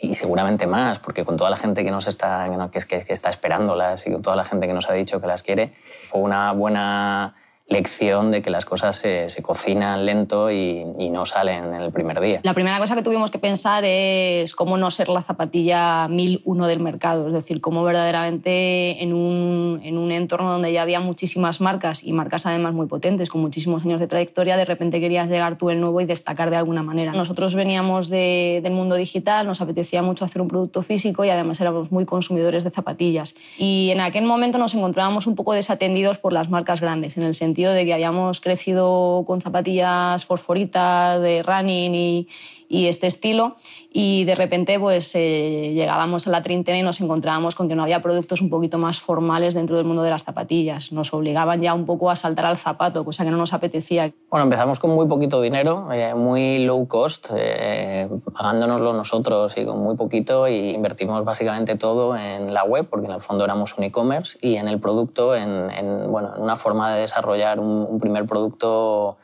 y 0.00 0.14
seguramente 0.14 0.66
más, 0.66 0.98
porque 0.98 1.24
con 1.24 1.36
toda 1.36 1.50
la 1.50 1.56
gente 1.56 1.84
que 1.84 1.90
nos 1.90 2.08
está, 2.08 2.48
que, 2.70 2.80
que, 2.80 3.04
que 3.04 3.12
está 3.12 3.30
esperándolas 3.30 4.06
y 4.06 4.12
con 4.12 4.22
toda 4.22 4.36
la 4.36 4.44
gente 4.44 4.66
que 4.66 4.72
nos 4.72 4.88
ha 4.88 4.92
dicho 4.92 5.20
que 5.20 5.26
las 5.26 5.42
quiere, 5.42 5.74
fue 6.04 6.20
una 6.20 6.52
buena 6.52 7.34
lección 7.72 8.30
de 8.30 8.42
que 8.42 8.50
las 8.50 8.64
cosas 8.64 8.96
se, 8.96 9.42
cocinan 9.42 10.06
lento 10.06 10.50
y, 10.50 10.84
no 11.12 11.26
salen 11.26 11.74
en 11.74 11.82
el 11.82 11.92
primer 11.92 12.20
día. 12.20 12.40
La 12.42 12.54
primera 12.54 12.78
cosa 12.78 12.94
que 12.94 13.02
tuvimos 13.02 13.30
que 13.30 13.38
pensar 13.38 13.84
es 13.84 14.54
cómo 14.54 14.78
no 14.78 14.90
ser 14.90 15.10
la 15.10 15.22
zapatilla 15.22 16.08
1001 16.08 16.66
del 16.66 16.80
mercado, 16.80 17.26
es 17.26 17.34
decir, 17.34 17.60
cómo 17.60 17.82
verdaderamente 17.84 19.02
en 19.02 19.12
un, 19.12 19.80
en 19.82 19.98
un 19.98 20.10
entorno 20.10 20.50
donde 20.50 20.72
ya 20.72 20.80
había 20.80 21.00
muchísimas 21.00 21.60
marcas 21.60 22.02
y 22.02 22.12
marcas 22.12 22.46
además 22.46 22.72
muy 22.72 22.86
potentes, 22.86 23.28
con 23.28 23.40
muchísimos 23.42 23.84
años 23.84 24.00
de 24.00 24.06
trayectoria, 24.06 24.56
de 24.56 24.64
repente 24.64 25.00
querías 25.00 25.28
llegar 25.28 25.58
tú 25.58 25.70
el 25.70 25.80
nuevo 25.80 26.00
y 26.00 26.06
destacar 26.06 26.50
de 26.50 26.56
alguna 26.56 26.82
manera. 26.82 27.12
Nosotros 27.12 27.54
veníamos 27.54 28.08
del 28.08 28.70
mundo 28.72 28.94
digital, 28.96 29.46
nos 29.46 29.60
apetecía 29.60 30.02
mucho 30.02 30.24
hacer 30.24 30.40
un 30.40 30.48
producto 30.48 30.82
físico 30.82 31.24
y 31.24 31.30
además 31.30 31.60
éramos 31.60 31.92
muy 31.92 32.04
consumidores 32.04 32.64
de 32.64 32.70
zapatillas. 32.70 33.34
Y 33.58 33.90
en 33.90 34.00
aquel 34.00 34.24
momento 34.24 34.58
nos 34.58 34.74
encontrábamos 34.74 35.26
un 35.26 35.34
poco 35.34 35.52
desatendidos 35.52 36.18
por 36.18 36.32
las 36.32 36.48
marcas 36.48 36.80
grandes, 36.80 37.16
en 37.16 37.24
el 37.24 37.34
sentido 37.34 37.61
de 37.70 37.84
que 37.84 37.94
habíamos 37.94 38.40
crecido 38.40 39.24
con 39.26 39.40
zapatillas 39.40 40.24
fosforitas 40.24 41.22
de 41.22 41.42
running 41.42 41.94
y, 41.94 42.28
y 42.72 42.88
este 42.88 43.06
estilo 43.06 43.56
y 43.92 44.24
de 44.24 44.34
repente 44.34 44.80
pues 44.80 45.14
eh, 45.14 45.72
llegábamos 45.74 46.26
a 46.26 46.30
la 46.30 46.40
treintena 46.40 46.78
y 46.78 46.82
nos 46.82 47.02
encontrábamos 47.02 47.54
con 47.54 47.68
que 47.68 47.74
no 47.74 47.82
había 47.82 48.00
productos 48.00 48.40
un 48.40 48.48
poquito 48.48 48.78
más 48.78 48.98
formales 48.98 49.52
dentro 49.52 49.76
del 49.76 49.84
mundo 49.84 50.02
de 50.02 50.08
las 50.08 50.24
zapatillas. 50.24 50.90
Nos 50.90 51.12
obligaban 51.12 51.60
ya 51.60 51.74
un 51.74 51.84
poco 51.84 52.10
a 52.10 52.16
saltar 52.16 52.46
al 52.46 52.56
zapato, 52.56 53.04
cosa 53.04 53.24
que 53.24 53.30
no 53.30 53.36
nos 53.36 53.52
apetecía. 53.52 54.10
Bueno, 54.30 54.44
empezamos 54.44 54.80
con 54.80 54.94
muy 54.94 55.06
poquito 55.06 55.42
dinero, 55.42 55.92
eh, 55.92 56.14
muy 56.14 56.64
low 56.64 56.88
cost, 56.88 57.28
eh, 57.36 58.08
pagándonoslo 58.32 58.94
nosotros 58.94 59.54
y 59.58 59.66
con 59.66 59.82
muy 59.82 59.94
poquito 59.94 60.48
y 60.48 60.70
invertimos 60.70 61.22
básicamente 61.26 61.76
todo 61.76 62.16
en 62.16 62.54
la 62.54 62.64
web, 62.64 62.88
porque 62.88 63.04
en 63.06 63.12
el 63.12 63.20
fondo 63.20 63.44
éramos 63.44 63.76
un 63.76 63.84
e-commerce, 63.84 64.38
y 64.40 64.56
en 64.56 64.68
el 64.68 64.80
producto, 64.80 65.36
en, 65.36 65.70
en, 65.70 66.10
bueno, 66.10 66.34
en 66.36 66.42
una 66.42 66.56
forma 66.56 66.94
de 66.94 67.02
desarrollar 67.02 67.60
un, 67.60 67.86
un 67.86 68.00
primer 68.00 68.24
producto 68.24 69.18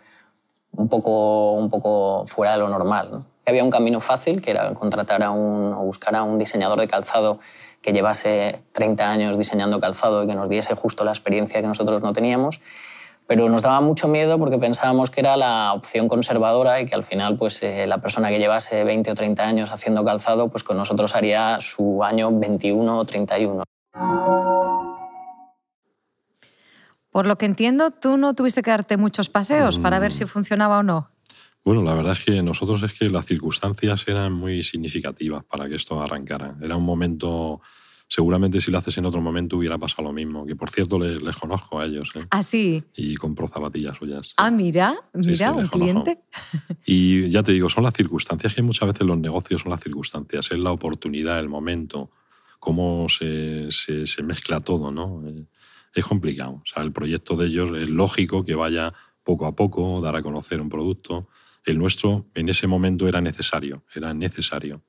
un 0.73 0.89
poco, 0.89 1.53
un 1.53 1.71
poco 1.71 2.25
fuera 2.27 2.53
de 2.53 2.59
lo 2.59 2.69
normal. 2.69 3.09
¿no? 3.11 3.38
Había 3.49 3.65
un 3.65 3.71
camino 3.71 4.01
fácil, 4.01 4.43
que 4.43 4.51
era 4.51 4.75
contratar 4.75 5.23
a 5.23 5.31
un, 5.31 5.73
o 5.73 5.79
buscar 5.79 6.15
a 6.15 6.23
un 6.23 6.39
diseñador 6.39 6.79
de 6.81 6.87
calzado 6.87 7.39
que 7.81 7.95
llevase 7.95 8.61
30 8.73 9.11
años 9.11 9.39
diseñando 9.39 9.81
calzado 9.81 10.23
y 10.23 10.27
que 10.27 10.35
nos 10.35 10.51
diese 10.51 10.75
justo 10.75 11.03
la 11.03 11.13
experiencia 11.13 11.63
que 11.63 11.67
nosotros 11.67 12.03
no 12.03 12.13
teníamos. 12.13 12.61
Pero 13.27 13.49
nos 13.49 13.63
daba 13.63 13.81
mucho 13.81 14.07
miedo 14.07 14.39
porque 14.39 14.59
pensábamos 14.59 15.09
que 15.09 15.21
era 15.21 15.39
la 15.39 15.73
opción 15.73 16.09
conservadora 16.09 16.83
y 16.83 16.85
que 16.85 16.95
al 16.95 17.05
final 17.05 17.39
pues, 17.39 17.63
eh, 17.63 17.87
la 17.87 18.03
persona 18.03 18.29
que 18.29 18.39
llevase 18.39 18.85
20 18.85 19.13
o 19.13 19.15
30 19.15 19.43
años 19.43 19.71
haciendo 19.71 20.05
calzado 20.05 20.49
pues 20.49 20.63
con 20.63 20.77
nosotros 20.77 21.15
haría 21.15 21.59
su 21.61 22.05
año 22.05 22.31
21 22.31 22.99
o 22.99 23.05
31. 23.07 23.65
Por 27.11 27.27
lo 27.27 27.39
que 27.39 27.47
entiendo, 27.47 27.93
tú 27.93 28.19
no 28.19 28.35
tuviste 28.35 28.61
que 28.63 28.71
darte 28.71 28.99
muchos 28.99 29.31
paseos 29.31 29.79
para 29.79 29.99
ver 29.99 30.13
si 30.13 30.25
mm. 30.25 30.29
funcionaba 30.29 30.79
o 30.79 30.83
no. 30.83 31.09
Bueno, 31.65 31.83
la 31.83 31.95
verdad 31.95 32.13
es 32.13 32.25
que 32.25 32.43
nosotros 32.43 32.83
es 32.83 32.95
que 32.95 33.11
las 33.11 33.27
circunstancias 33.27 34.07
eran 34.09 34.33
muy 34.33 34.63
significativas 34.63 35.45
para 35.45 35.69
que 35.69 35.75
esto 35.75 36.01
arrancara. 36.01 36.57
Era 36.63 36.77
un 36.77 36.85
momento, 36.85 37.61
seguramente 38.07 38.61
si 38.61 38.71
lo 38.71 38.79
haces 38.79 38.97
en 38.97 39.07
otro 39.07 39.21
momento 39.21 39.59
hubiera 39.59 39.77
pasado 39.77 40.05
lo 40.05 40.15
mismo, 40.15 40.47
que 40.47 40.57
por 40.57 40.71
cierto 40.71 40.99
les, 40.99 41.37
conozco 41.37 41.79
a 41.79 41.85
ellos. 41.85 42.11
¿eh? 42.17 42.27
¿Ah, 42.31 42.43
sí? 42.43 42.83
Y 42.97 43.17
compro 43.17 43.49
zapatillas 43.49 43.99
suyas. 43.99 44.33
Ah, 44.39 44.51
mira, 44.51 44.97
mira, 45.13 45.53
un 45.53 45.67
cliente. 45.69 46.21
Y 46.87 47.29
ya 47.29 47.43
te 47.43 47.53
digo, 47.53 47.69
son 47.69 47.85
las 47.85 47.93
circunstancias, 47.93 48.55
que 48.55 48.63
muchas 48.63 48.89
veces 48.89 49.07
los 49.07 49.19
negocios 49.19 49.61
son 49.61 49.71
las 49.71 49.83
circunstancias, 49.83 50.51
es 50.51 50.59
la 50.59 50.73
oportunidad, 50.73 51.39
el 51.39 51.51
momento, 51.51 52.11
cómo 52.59 53.09
se, 53.11 53.71
se, 53.73 54.23
mezcla 54.23 54.61
todo, 54.61 54.91
¿no? 54.91 55.23
Eh, 55.29 55.45
es 55.93 56.05
complicado. 56.05 56.63
O 56.63 56.63
sea, 56.65 56.83
el 56.83 56.93
proyecto 56.93 57.37
de 57.37 57.47
ellos 57.49 57.77
es 57.77 57.91
lógico 57.91 58.45
que 58.45 58.55
vaya 58.55 58.95
poco 59.23 59.45
a 59.45 59.55
poco, 59.55 60.01
dar 60.01 60.17
a 60.17 60.23
conocer 60.23 60.63
un 60.63 60.71
producto 60.71 61.29
el 61.73 61.79
nuestro 61.79 62.27
en 62.35 62.49
ese 62.49 62.67
momento 62.67 63.09
era 63.09 63.21
necesario, 63.21 63.85
era 63.95 64.15
necesario. 64.15 64.83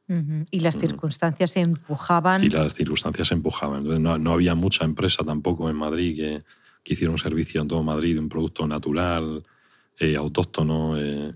Y 0.51 0.59
las 0.59 0.77
circunstancias 0.77 1.51
se 1.51 1.61
empujaban. 1.61 2.43
Y 2.43 2.49
las 2.49 2.73
circunstancias 2.73 3.27
se 3.27 3.33
empujaban. 3.33 3.85
Entonces, 3.85 4.21
no, 4.21 4.33
había 4.33 4.55
mucha 4.55 4.85
empresa 4.85 5.23
tampoco 5.23 5.69
en 5.69 5.75
Madrid 5.75 6.15
que, 6.15 6.43
que, 6.83 6.93
hiciera 6.93 7.11
un 7.11 7.19
servicio 7.19 7.61
en 7.61 7.67
todo 7.67 7.83
Madrid 7.83 8.15
de 8.15 8.19
un 8.19 8.29
producto 8.29 8.67
natural, 8.67 9.43
eh, 9.99 10.15
autóctono. 10.15 10.97
Eh, 10.97 11.33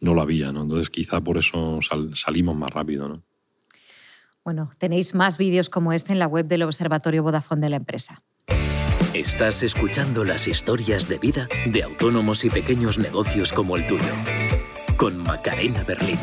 no 0.00 0.14
lo 0.14 0.22
había, 0.22 0.52
¿no? 0.52 0.62
Entonces 0.62 0.90
quizá 0.90 1.20
por 1.20 1.38
eso 1.38 1.80
salimos 2.14 2.56
más 2.56 2.70
rápido, 2.70 3.08
¿no? 3.08 3.22
Bueno, 4.44 4.70
tenéis 4.78 5.14
más 5.14 5.36
vídeos 5.36 5.68
como 5.68 5.92
este 5.92 6.12
en 6.12 6.18
la 6.18 6.26
web 6.26 6.46
del 6.46 6.62
Observatorio 6.62 7.22
Vodafone 7.22 7.62
de 7.62 7.70
la 7.70 7.76
empresa. 7.76 8.22
Estás 9.12 9.62
escuchando 9.62 10.24
las 10.24 10.46
historias 10.46 11.08
de 11.08 11.18
vida 11.18 11.48
de 11.66 11.82
autónomos 11.82 12.44
y 12.44 12.50
pequeños 12.50 12.98
negocios 12.98 13.52
como 13.52 13.76
el 13.76 13.86
tuyo 13.86 14.14
con 14.98 15.16
Macarena 15.22 15.84
Berlín. 15.84 16.18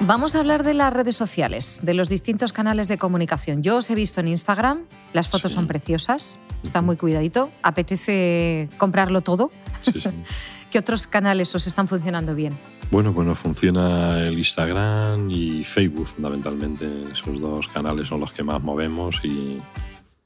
Vamos 0.00 0.34
a 0.34 0.40
hablar 0.40 0.64
de 0.64 0.74
las 0.74 0.92
redes 0.92 1.16
sociales, 1.16 1.80
de 1.82 1.94
los 1.94 2.08
distintos 2.08 2.52
canales 2.52 2.88
de 2.88 2.98
comunicación. 2.98 3.62
Yo 3.62 3.76
os 3.76 3.88
he 3.88 3.94
visto 3.94 4.20
en 4.20 4.28
Instagram, 4.28 4.84
las 5.12 5.28
fotos 5.28 5.52
son 5.52 5.68
preciosas, 5.68 6.40
está 6.64 6.82
muy 6.82 6.96
cuidadito, 6.96 7.52
apetece 7.62 8.68
comprarlo 8.78 9.20
todo. 9.20 9.52
Sí, 9.80 9.92
sí. 10.00 10.10
¿Qué 10.72 10.80
otros 10.80 11.06
canales 11.06 11.54
os 11.54 11.68
están 11.68 11.86
funcionando 11.86 12.34
bien? 12.34 12.58
Bueno, 12.90 13.12
bueno, 13.12 13.34
funciona 13.34 14.20
el 14.20 14.38
Instagram 14.38 15.30
y 15.30 15.64
Facebook 15.64 16.06
fundamentalmente. 16.06 16.86
Esos 17.12 17.40
dos 17.40 17.68
canales 17.68 18.08
son 18.08 18.20
los 18.20 18.32
que 18.32 18.42
más 18.42 18.62
movemos 18.62 19.20
y, 19.24 19.58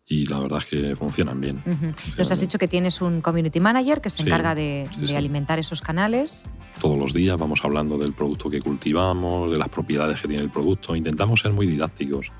y 0.08 0.24
la 0.26 0.38
verdad 0.40 0.58
es 0.58 0.64
que 0.64 0.96
funcionan 0.96 1.40
bien. 1.40 1.62
Nos 2.16 2.32
has 2.32 2.40
dicho 2.40 2.58
que 2.58 2.66
tienes 2.66 3.02
un 3.02 3.20
community 3.20 3.60
manager 3.60 4.00
que 4.00 4.08
se 4.08 4.22
encarga 4.22 4.54
de, 4.54 4.88
alimentar 5.14 5.58
esos 5.58 5.82
canales. 5.82 6.46
Todos 6.80 6.98
los 6.98 7.12
días 7.12 7.36
vamos 7.36 7.60
hablando 7.62 7.98
del 7.98 8.14
producto 8.14 8.48
que 8.48 8.60
cultivamos, 8.60 9.50
de 9.50 9.58
las 9.58 9.68
propiedades 9.68 10.20
que 10.20 10.28
tiene 10.28 10.42
el 10.42 10.50
producto. 10.50 10.96
Intentamos 10.96 11.40
ser 11.40 11.52
muy 11.52 11.66
didácticos. 11.66 12.32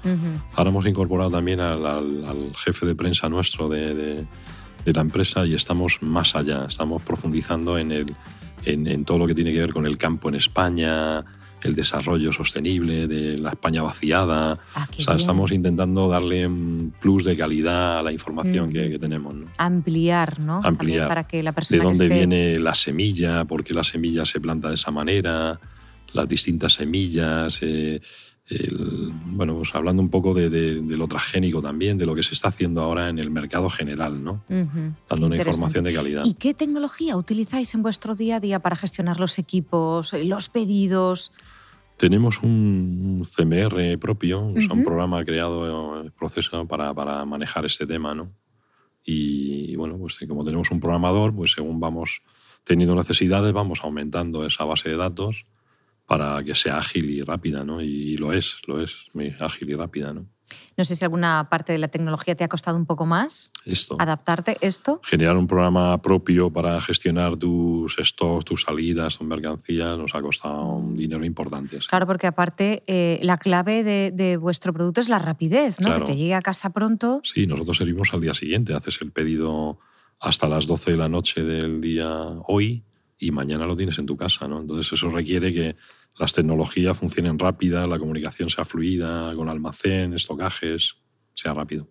Ahora 0.55 0.71
hemos 0.71 0.87
incorporado 0.87 1.31
también 1.31 1.61
al, 1.61 2.53
jefe 2.57 2.87
de 2.87 2.95
prensa 2.95 3.29
nuestro 3.29 3.69
de, 3.69 3.95
de 3.95 4.93
la 4.93 5.03
empresa 5.03 5.45
y 5.45 5.55
estamos 5.55 5.99
más 6.01 6.35
allá. 6.35 6.65
Estamos 6.67 7.03
profundizando 7.03 7.77
en 7.77 7.93
el 7.93 8.17
en, 8.65 9.05
todo 9.05 9.19
lo 9.19 9.27
que 9.27 9.35
tiene 9.35 9.53
que 9.53 9.61
ver 9.61 9.73
con 9.73 9.87
el 9.87 9.99
campo 9.99 10.29
en 10.29 10.35
España, 10.35 11.25
el 11.63 11.75
desarrollo 11.75 12.33
sostenible 12.33 13.07
de 13.07 13.39
la 13.39 13.51
España 13.51 13.83
vaciada. 13.83 14.59
Ah, 14.75 14.89
o 14.91 15.03
sea, 15.03 15.15
estamos 15.15 15.53
intentando 15.53 16.09
darle 16.09 16.47
un 16.47 16.93
plus 17.01 17.25
de 17.25 17.37
calidad 17.37 17.99
a 17.99 18.03
la 18.03 18.13
información 18.13 18.73
que, 18.73 18.97
mm. 18.97 19.01
tenemos. 19.01 19.35
Ampliar, 19.57 20.41
¿no? 20.41 20.61
Ampliar. 20.63 21.09
para 21.09 21.27
que 21.27 21.43
la 21.43 21.53
persona 21.53 21.79
de 21.79 21.85
dónde 21.85 22.09
viene 22.09 22.59
la 22.59 22.75
semilla, 22.75 23.45
por 23.45 23.65
qué 23.65 23.75
la 23.75 23.85
semilla 23.85 24.25
se 24.25 24.41
planta 24.41 24.69
de 24.69 24.75
esa 24.75 24.91
manera, 24.91 25.59
las 26.13 26.29
distintas 26.29 26.75
semillas. 26.75 27.59
Eh, 27.63 28.01
bueno, 29.27 29.57
pues 29.57 29.75
hablando 29.75 30.03
un 30.03 30.09
poco 30.09 30.33
de, 30.33 30.81
lo 30.81 31.07
transgénico 31.07 31.61
también, 31.61 31.99
de 31.99 32.07
lo 32.07 32.15
que 32.15 32.23
se 32.23 32.35
está 32.35 32.49
haciendo 32.49 32.81
ahora 32.83 33.09
en 33.09 33.19
el 33.19 33.31
mercado 33.31 33.69
general, 33.69 34.23
¿no? 34.23 34.43
Dando 34.49 35.27
una 35.27 35.37
información 35.37 35.85
de 35.85 35.93
calidad. 35.93 36.25
¿Y 36.25 36.35
qué 36.35 36.55
tecnología 36.55 37.17
utilizáis 37.17 37.75
en 37.75 37.83
vuestro 37.83 38.15
día 38.15 38.37
a 38.37 38.41
día 38.41 38.61
para 38.61 38.77
gestionar 38.77 39.21
los 39.21 39.39
equipos, 39.39 40.13
los 40.13 40.49
pedidos? 40.49 41.33
Tenemos 41.99 42.43
un 42.43 43.25
CMR 43.25 43.99
propio, 43.99 44.41
un 44.41 44.85
programa 44.85 45.25
creado 45.25 46.01
en 46.01 46.11
proceso 46.13 46.67
para, 46.67 46.95
para, 46.95 47.25
manejar 47.25 47.67
este 47.67 47.87
tema, 47.87 48.15
¿no? 48.15 48.33
Y, 49.05 49.75
bueno, 49.77 49.97
pues 49.99 50.19
como 50.27 50.45
tenemos 50.45 50.71
un 50.71 50.81
programador, 50.81 51.35
pues 51.35 51.53
según 51.53 51.81
vamos 51.81 52.23
teniendo 52.65 52.95
necesidades, 52.95 53.53
vamos 53.53 53.81
aumentando 53.83 54.45
esa 54.47 54.65
base 54.65 54.91
de 54.91 54.97
datos 54.97 55.47
para 56.09 56.43
que 56.43 56.55
sea 56.55 56.79
ágil 56.79 57.11
y 57.11 57.23
rápida, 57.23 57.65
¿no? 57.65 57.83
Y, 57.83 58.17
lo 58.17 58.33
es, 58.33 58.57
lo 58.67 58.81
es, 58.81 58.97
muy 59.13 59.37
ágil 59.39 59.69
y 59.69 59.75
rápida, 59.75 60.15
¿no? 60.15 60.27
No 60.79 60.85
sé 60.85 60.97
si 60.97 61.05
alguna 61.05 61.49
parte 61.51 61.75
de 61.75 61.79
la 61.79 61.89
tecnología 61.89 62.35
te 62.35 62.45
ha 62.45 62.49
costado 62.49 62.79
un 62.79 62.87
poco 62.87 63.05
más. 63.05 63.53
Esto. 63.67 63.95
Adaptarte 63.99 64.57
esto. 64.63 65.03
Generar 65.05 65.37
un 65.37 65.47
programa 65.47 66.01
propio 66.01 66.51
para 66.51 66.81
gestionar 66.81 67.37
tus 67.37 67.97
stocks, 67.99 68.47
tus 68.47 68.63
salidas, 68.63 69.19
tus 69.19 69.27
mercancías, 69.27 69.99
nos 69.99 70.15
ha 70.15 70.23
costado 70.23 70.77
un 70.77 70.97
dinero 70.97 71.27
importante. 71.27 71.77
Claro, 71.87 72.07
porque 72.07 72.27
aparte 72.27 72.83
eh, 72.87 73.21
la 73.23 73.37
clave 73.37 73.85
de, 73.85 74.37
vuestro 74.39 74.73
producto 74.73 75.03
es 75.03 75.11
la 75.11 75.19
rapidez, 75.19 75.79
¿no? 75.79 75.95
Que 75.99 76.05
te 76.07 76.17
llegue 76.17 76.35
a 76.35 76.41
casa 76.41 76.71
pronto. 76.71 77.21
Sí, 77.23 77.47
nosotros 77.47 77.77
servimos 77.77 78.15
al 78.15 78.23
día 78.23 78.33
siguiente. 78.33 78.73
Haces 78.73 78.99
el 79.03 79.13
pedido 79.13 79.79
hasta 80.21 80.49
las 80.49 80.67
12 80.67 80.93
de 80.93 80.97
la 80.97 81.11
noche 81.11 81.45
del 81.45 81.83
día 81.83 82.09
hoy 82.47 82.83
y 83.19 83.31
mañana 83.31 83.67
lo 83.67 83.77
tienes 83.77 83.99
en 83.99 84.07
tu 84.07 84.17
casa, 84.17 84.49
¿no? 84.49 84.61
Entonces 84.61 84.91
eso 84.93 85.11
requiere 85.11 85.53
que 85.53 85.77
las 86.19 86.33
tecnologías 86.33 86.99
funcionen 86.99 87.39
rápida, 87.39 87.87
la 87.87 87.99
comunicación 87.99 88.51
sea 88.51 88.65
fluida, 88.65 89.35
con 89.35 89.49
almacén, 89.49 90.15
estocajes, 90.15 90.97
sea 91.35 91.55
rápido. 91.55 91.89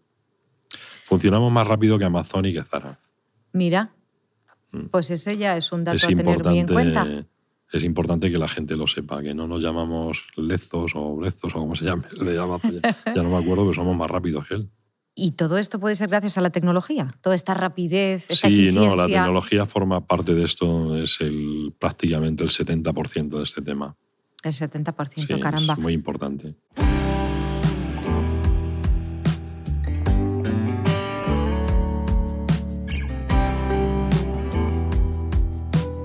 Funcionamos 1.06 1.52
más 1.52 1.66
rápido 1.66 1.98
que 1.98 2.06
Amazon 2.06 2.46
y 2.46 2.54
que 2.54 2.64
Zara. 2.64 3.00
Mira, 3.54 3.94
mm. 4.72 4.88
pues 4.92 5.10
ese 5.10 5.38
ya 5.38 5.56
es 5.56 5.72
un 5.72 5.86
dato 5.86 6.06
a 6.06 6.08
tener 6.10 6.44
muy 6.44 6.60
en 6.60 6.68
cuenta. 6.68 7.08
Es 7.72 7.84
importante 7.84 8.32
que 8.32 8.38
la 8.38 8.48
gente 8.48 8.78
lo 8.78 8.88
sepa, 8.88 9.22
que 9.22 9.34
no 9.34 9.48
nos 9.48 9.62
llamamos 9.62 10.28
lezos 10.38 10.94
o 10.96 11.16
brezos 11.16 11.54
o 11.56 11.60
como 11.60 11.76
se 11.76 11.86
llame, 11.86 12.04
le 12.22 12.34
llama, 12.34 12.60
pues 12.60 12.82
ya, 12.82 13.24
no 13.24 13.30
me 13.30 13.38
acuerdo, 13.38 13.68
que 13.68 13.76
somos 13.76 13.96
más 13.96 14.10
rápidos 14.10 14.48
que 14.48 14.56
él. 14.56 14.70
Y 15.16 15.32
todo 15.32 15.58
esto 15.58 15.80
puede 15.80 15.96
ser 15.96 16.10
gracias 16.10 16.38
a 16.38 16.42
la 16.42 16.52
tecnología, 16.52 17.16
toda 17.22 17.36
esta 17.36 17.56
rapidez, 17.56 18.30
esta 18.30 18.50
sí, 18.50 18.70
no, 18.74 18.96
la 18.96 19.08
tecnología 19.08 19.66
forma 19.66 20.06
parte 20.06 20.36
de 20.36 20.44
esto, 20.44 20.96
es 20.96 21.20
el, 21.22 21.74
prácticamente 21.80 22.44
el 22.44 22.52
70% 22.52 23.38
de 23.38 23.44
este 23.44 23.62
tema. 23.62 23.98
El 24.44 24.54
70%, 24.54 25.40
caramba. 25.40 25.74
Es 25.74 25.80
muy 25.80 25.94
importante. 25.94 26.56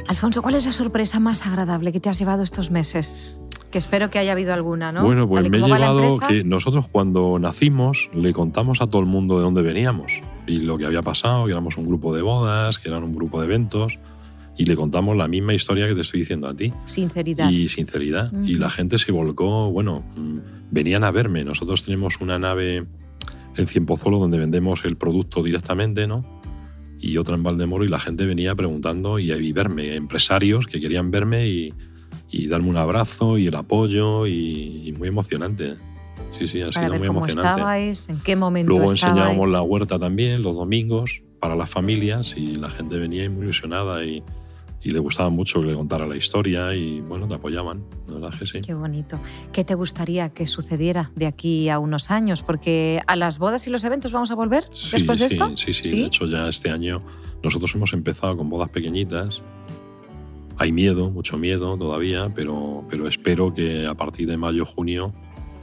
Alfonso, 0.08 0.42
¿cuál 0.42 0.54
es 0.54 0.66
la 0.66 0.72
sorpresa 0.72 1.20
más 1.20 1.46
agradable 1.46 1.92
que 1.92 1.98
te 1.98 2.08
has 2.08 2.18
llevado 2.18 2.42
estos 2.42 2.70
meses? 2.70 3.40
Que 3.70 3.78
espero 3.78 4.10
que 4.10 4.18
haya 4.18 4.32
habido 4.32 4.52
alguna, 4.52 4.92
¿no? 4.92 5.02
Bueno, 5.02 5.26
pues 5.26 5.48
me 5.48 5.58
he 5.58 5.60
llevado 5.62 6.06
que 6.28 6.44
nosotros 6.44 6.86
cuando 6.88 7.38
nacimos 7.38 8.08
le 8.14 8.32
contamos 8.32 8.82
a 8.82 8.86
todo 8.86 9.00
el 9.00 9.08
mundo 9.08 9.38
de 9.38 9.44
dónde 9.44 9.62
veníamos 9.62 10.22
y 10.46 10.60
lo 10.60 10.78
que 10.78 10.86
había 10.86 11.02
pasado, 11.02 11.46
que 11.46 11.52
éramos 11.52 11.76
un 11.76 11.86
grupo 11.86 12.14
de 12.14 12.22
bodas, 12.22 12.78
que 12.78 12.88
eran 12.88 13.04
un 13.04 13.14
grupo 13.14 13.40
de 13.40 13.46
eventos 13.46 13.98
y 14.56 14.64
le 14.66 14.76
contamos 14.76 15.16
la 15.16 15.28
misma 15.28 15.54
historia 15.54 15.88
que 15.88 15.94
te 15.94 16.02
estoy 16.02 16.20
diciendo 16.20 16.48
a 16.48 16.54
ti. 16.54 16.72
Sinceridad. 16.84 17.50
Y 17.50 17.68
sinceridad. 17.68 18.32
Y 18.44 18.54
la 18.54 18.70
gente 18.70 18.98
se 18.98 19.12
volcó, 19.12 19.70
bueno, 19.70 20.04
venían 20.70 21.04
a 21.04 21.10
verme. 21.10 21.44
Nosotros 21.44 21.84
tenemos 21.84 22.20
una 22.20 22.38
nave 22.38 22.86
en 23.56 23.66
Cienpozuelo 23.66 24.18
donde 24.18 24.38
vendemos 24.38 24.84
el 24.84 24.96
producto 24.96 25.42
directamente, 25.42 26.06
¿no? 26.06 26.40
Y 26.98 27.16
otra 27.16 27.34
en 27.34 27.42
Valdemoro 27.42 27.84
y 27.84 27.88
la 27.88 27.98
gente 27.98 28.26
venía 28.26 28.54
preguntando 28.54 29.18
y, 29.18 29.32
a 29.32 29.36
verme, 29.54 29.94
empresarios 29.94 30.66
que 30.66 30.80
querían 30.80 31.10
verme 31.10 31.48
y, 31.48 31.74
darme 32.48 32.68
un 32.68 32.76
abrazo 32.76 33.38
y 33.38 33.46
el 33.46 33.56
apoyo 33.56 34.26
y, 34.26 34.94
muy 34.98 35.08
emocionante. 35.08 35.74
Sí, 36.30 36.46
sí, 36.46 36.62
ha 36.62 36.72
sido 36.72 36.88
muy 36.96 37.08
cómo 37.08 37.20
emocionante. 37.20 37.60
estabais, 37.60 38.08
en 38.08 38.20
qué 38.20 38.36
momento 38.36 38.72
Luego 38.72 38.90
enseñábamos 38.90 39.50
la 39.50 39.60
huerta 39.60 39.98
también 39.98 40.42
los 40.42 40.56
domingos 40.56 41.22
para 41.40 41.56
las 41.56 41.68
familias 41.68 42.34
y 42.38 42.54
la 42.54 42.70
gente 42.70 42.98
venía 42.98 43.28
muy 43.28 43.42
ilusionada 43.42 44.02
y, 44.04 44.22
y 44.84 44.90
le 44.90 44.98
gustaba 44.98 45.30
mucho 45.30 45.60
que 45.60 45.68
le 45.68 45.74
contara 45.74 46.06
la 46.06 46.16
historia 46.16 46.74
y 46.74 47.00
bueno, 47.00 47.28
te 47.28 47.34
apoyaban, 47.34 47.84
la 48.08 48.14
verdad 48.14 48.38
que 48.38 48.46
sí. 48.46 48.60
Qué 48.60 48.74
bonito. 48.74 49.20
¿Qué 49.52 49.64
te 49.64 49.74
gustaría 49.74 50.30
que 50.30 50.46
sucediera 50.46 51.12
de 51.14 51.26
aquí 51.26 51.68
a 51.68 51.78
unos 51.78 52.10
años? 52.10 52.42
Porque 52.42 53.00
a 53.06 53.16
las 53.16 53.38
bodas 53.38 53.66
y 53.66 53.70
los 53.70 53.84
eventos 53.84 54.12
vamos 54.12 54.30
a 54.32 54.34
volver 54.34 54.68
después 54.92 55.18
de 55.20 55.26
esto. 55.26 55.56
Sí, 55.56 55.72
sí, 55.72 55.84
sí, 55.84 56.00
de 56.00 56.06
hecho 56.06 56.26
ya 56.26 56.48
este 56.48 56.70
año 56.70 57.02
nosotros 57.42 57.74
hemos 57.74 57.92
empezado 57.92 58.36
con 58.36 58.50
bodas 58.50 58.70
pequeñitas. 58.70 59.42
Hay 60.58 60.72
miedo, 60.72 61.10
mucho 61.10 61.38
miedo 61.38 61.76
todavía, 61.76 62.30
pero, 62.34 62.84
pero 62.90 63.08
espero 63.08 63.54
que 63.54 63.86
a 63.86 63.94
partir 63.94 64.26
de 64.28 64.36
mayo, 64.36 64.64
junio 64.64 65.14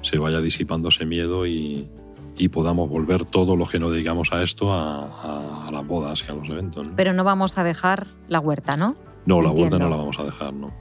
se 0.02 0.18
vaya 0.18 0.40
disipando 0.40 0.90
ese 0.90 1.06
miedo 1.06 1.46
y, 1.46 1.90
y 2.38 2.48
podamos 2.48 2.90
volver 2.90 3.26
todo 3.26 3.56
lo 3.56 3.66
que 3.66 3.80
nos 3.80 3.92
dedicamos 3.92 4.32
a 4.32 4.42
esto 4.42 4.72
a, 4.74 5.68
a, 5.68 5.72
las 5.72 5.86
bodas 5.86 6.24
y 6.28 6.32
a 6.32 6.36
los 6.36 6.50
eventos. 6.50 6.88
Pero 6.96 7.14
no 7.14 7.24
vamos 7.24 7.58
a 7.58 7.64
dejar 7.64 8.08
la 8.30 8.40
huerta, 8.40 8.78
¿no? 8.78 8.96
No, 9.26 9.42
la 9.42 9.52
vuelta 9.52 9.78
no 9.78 9.90
la 9.90 9.96
vamos 9.96 10.20
a 10.20 10.24
dejar, 10.24 10.54
no. 10.54 10.74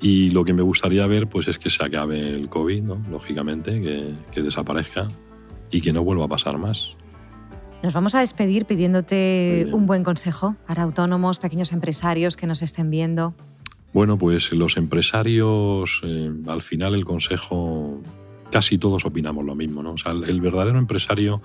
Y 0.00 0.30
lo 0.30 0.44
que 0.44 0.52
me 0.52 0.62
gustaría 0.62 1.06
ver 1.06 1.28
pues 1.28 1.46
es 1.46 1.58
que 1.58 1.70
se 1.70 1.84
acabe 1.84 2.28
el 2.28 2.48
COVID, 2.48 2.82
¿no? 2.82 3.02
lógicamente, 3.10 3.80
que, 3.80 4.14
que 4.32 4.42
desaparezca 4.42 5.08
y 5.70 5.80
que 5.80 5.92
no 5.92 6.02
vuelva 6.02 6.24
a 6.24 6.28
pasar 6.28 6.58
más. 6.58 6.96
Nos 7.82 7.94
vamos 7.94 8.14
a 8.14 8.20
despedir 8.20 8.64
pidiéndote 8.64 9.68
un 9.72 9.86
buen 9.86 10.04
consejo 10.04 10.54
para 10.68 10.84
autónomos, 10.84 11.40
pequeños 11.40 11.72
empresarios 11.72 12.36
que 12.36 12.46
nos 12.46 12.62
estén 12.62 12.90
viendo. 12.90 13.34
Bueno, 13.92 14.16
pues 14.18 14.52
los 14.52 14.76
empresarios, 14.76 16.00
eh, 16.04 16.32
al 16.46 16.62
final 16.62 16.94
el 16.94 17.04
consejo, 17.04 18.00
casi 18.50 18.78
todos 18.78 19.04
opinamos 19.04 19.44
lo 19.44 19.56
mismo. 19.56 19.82
¿no? 19.82 19.92
O 19.92 19.98
sea, 19.98 20.12
el 20.12 20.40
verdadero 20.40 20.78
empresario 20.78 21.42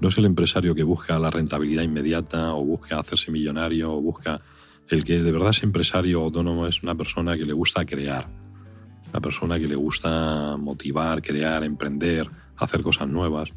no 0.00 0.08
es 0.08 0.18
el 0.18 0.24
empresario 0.24 0.74
que 0.74 0.82
busca 0.82 1.18
la 1.18 1.30
rentabilidad 1.30 1.82
inmediata 1.82 2.54
o 2.54 2.64
busca 2.64 2.98
hacerse 2.98 3.30
millonario 3.30 3.92
o 3.92 4.00
busca 4.00 4.40
el 4.88 5.04
que 5.04 5.22
de 5.22 5.32
verdad 5.32 5.50
es 5.50 5.62
empresario 5.62 6.22
autónomo 6.22 6.66
es 6.66 6.82
una 6.82 6.94
persona 6.94 7.36
que 7.36 7.44
le 7.44 7.52
gusta 7.52 7.84
crear, 7.84 8.28
una 9.10 9.20
persona 9.20 9.58
que 9.58 9.68
le 9.68 9.76
gusta 9.76 10.56
motivar, 10.58 11.22
crear, 11.22 11.64
emprender, 11.64 12.28
hacer 12.56 12.82
cosas 12.82 13.08
nuevas. 13.08 13.50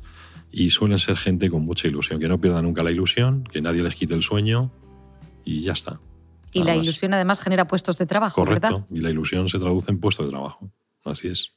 Y 0.49 0.69
suelen 0.69 0.99
ser 0.99 1.17
gente 1.17 1.49
con 1.49 1.63
mucha 1.63 1.87
ilusión, 1.89 2.19
que 2.21 2.29
no 2.29 2.39
pierda 2.39 2.61
nunca 2.61 2.81
la 2.81 2.91
ilusión, 2.91 3.43
que 3.43 3.61
nadie 3.61 3.83
les 3.83 3.95
quite 3.95 4.13
el 4.13 4.21
sueño 4.21 4.71
y 5.43 5.61
ya 5.61 5.73
está. 5.73 5.99
Y 6.53 6.63
la 6.63 6.75
ilusión 6.75 7.13
además 7.13 7.41
genera 7.41 7.67
puestos 7.67 7.97
de 7.97 8.05
trabajo, 8.05 8.41
Correcto. 8.41 8.85
Y 8.89 9.01
la 9.01 9.09
ilusión 9.09 9.49
se 9.49 9.59
traduce 9.59 9.91
en 9.91 9.99
puestos 9.99 10.25
de 10.25 10.31
trabajo. 10.31 10.71
Así 11.03 11.27
es. 11.27 11.56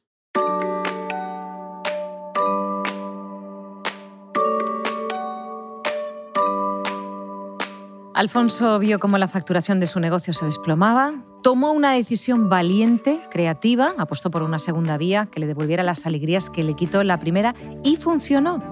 Alfonso 8.21 8.79
vio 8.79 8.99
cómo 8.99 9.17
la 9.17 9.29
facturación 9.29 9.81
de 9.81 9.87
su 9.87 9.99
negocio 9.99 10.35
se 10.35 10.45
desplomaba, 10.45 11.25
tomó 11.43 11.73
una 11.73 11.93
decisión 11.93 12.51
valiente, 12.51 13.23
creativa, 13.31 13.95
apostó 13.97 14.31
por 14.31 14.43
una 14.43 14.59
segunda 14.59 14.99
vía 14.99 15.25
que 15.33 15.41
le 15.41 15.47
devolviera 15.47 15.83
las 15.83 16.05
alegrías 16.05 16.51
que 16.51 16.63
le 16.63 16.75
quitó 16.75 17.03
la 17.03 17.19
primera 17.19 17.55
y 17.83 17.97
funcionó. 17.97 18.63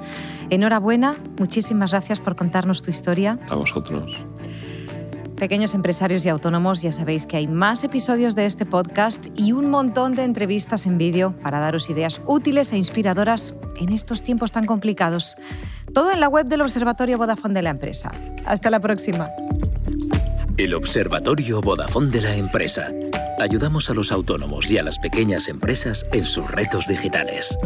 Enhorabuena, 0.50 1.16
muchísimas 1.38 1.92
gracias 1.92 2.20
por 2.20 2.36
contarnos 2.36 2.82
tu 2.82 2.90
historia. 2.90 3.38
A 3.48 3.54
vosotros. 3.54 4.20
Pequeños 5.38 5.74
empresarios 5.74 6.26
y 6.26 6.28
autónomos, 6.28 6.82
ya 6.82 6.90
sabéis 6.90 7.24
que 7.24 7.36
hay 7.36 7.46
más 7.46 7.84
episodios 7.84 8.34
de 8.34 8.44
este 8.44 8.66
podcast 8.66 9.24
y 9.36 9.52
un 9.52 9.70
montón 9.70 10.16
de 10.16 10.24
entrevistas 10.24 10.84
en 10.84 10.98
vídeo 10.98 11.32
para 11.42 11.60
daros 11.60 11.88
ideas 11.90 12.20
útiles 12.26 12.72
e 12.72 12.76
inspiradoras 12.76 13.54
en 13.80 13.92
estos 13.92 14.22
tiempos 14.22 14.50
tan 14.50 14.64
complicados. 14.64 15.36
Todo 15.94 16.10
en 16.10 16.18
la 16.18 16.28
web 16.28 16.46
del 16.46 16.62
Observatorio 16.62 17.18
Vodafone 17.18 17.54
de 17.54 17.62
la 17.62 17.70
empresa. 17.70 18.10
Hasta 18.46 18.68
la 18.68 18.80
próxima. 18.80 19.30
El 20.56 20.74
Observatorio 20.74 21.60
Vodafone 21.60 22.10
de 22.10 22.20
la 22.20 22.34
empresa. 22.34 22.90
Ayudamos 23.38 23.88
a 23.90 23.94
los 23.94 24.10
autónomos 24.10 24.68
y 24.68 24.78
a 24.78 24.82
las 24.82 24.98
pequeñas 24.98 25.46
empresas 25.46 26.04
en 26.12 26.26
sus 26.26 26.50
retos 26.50 26.88
digitales. 26.88 27.56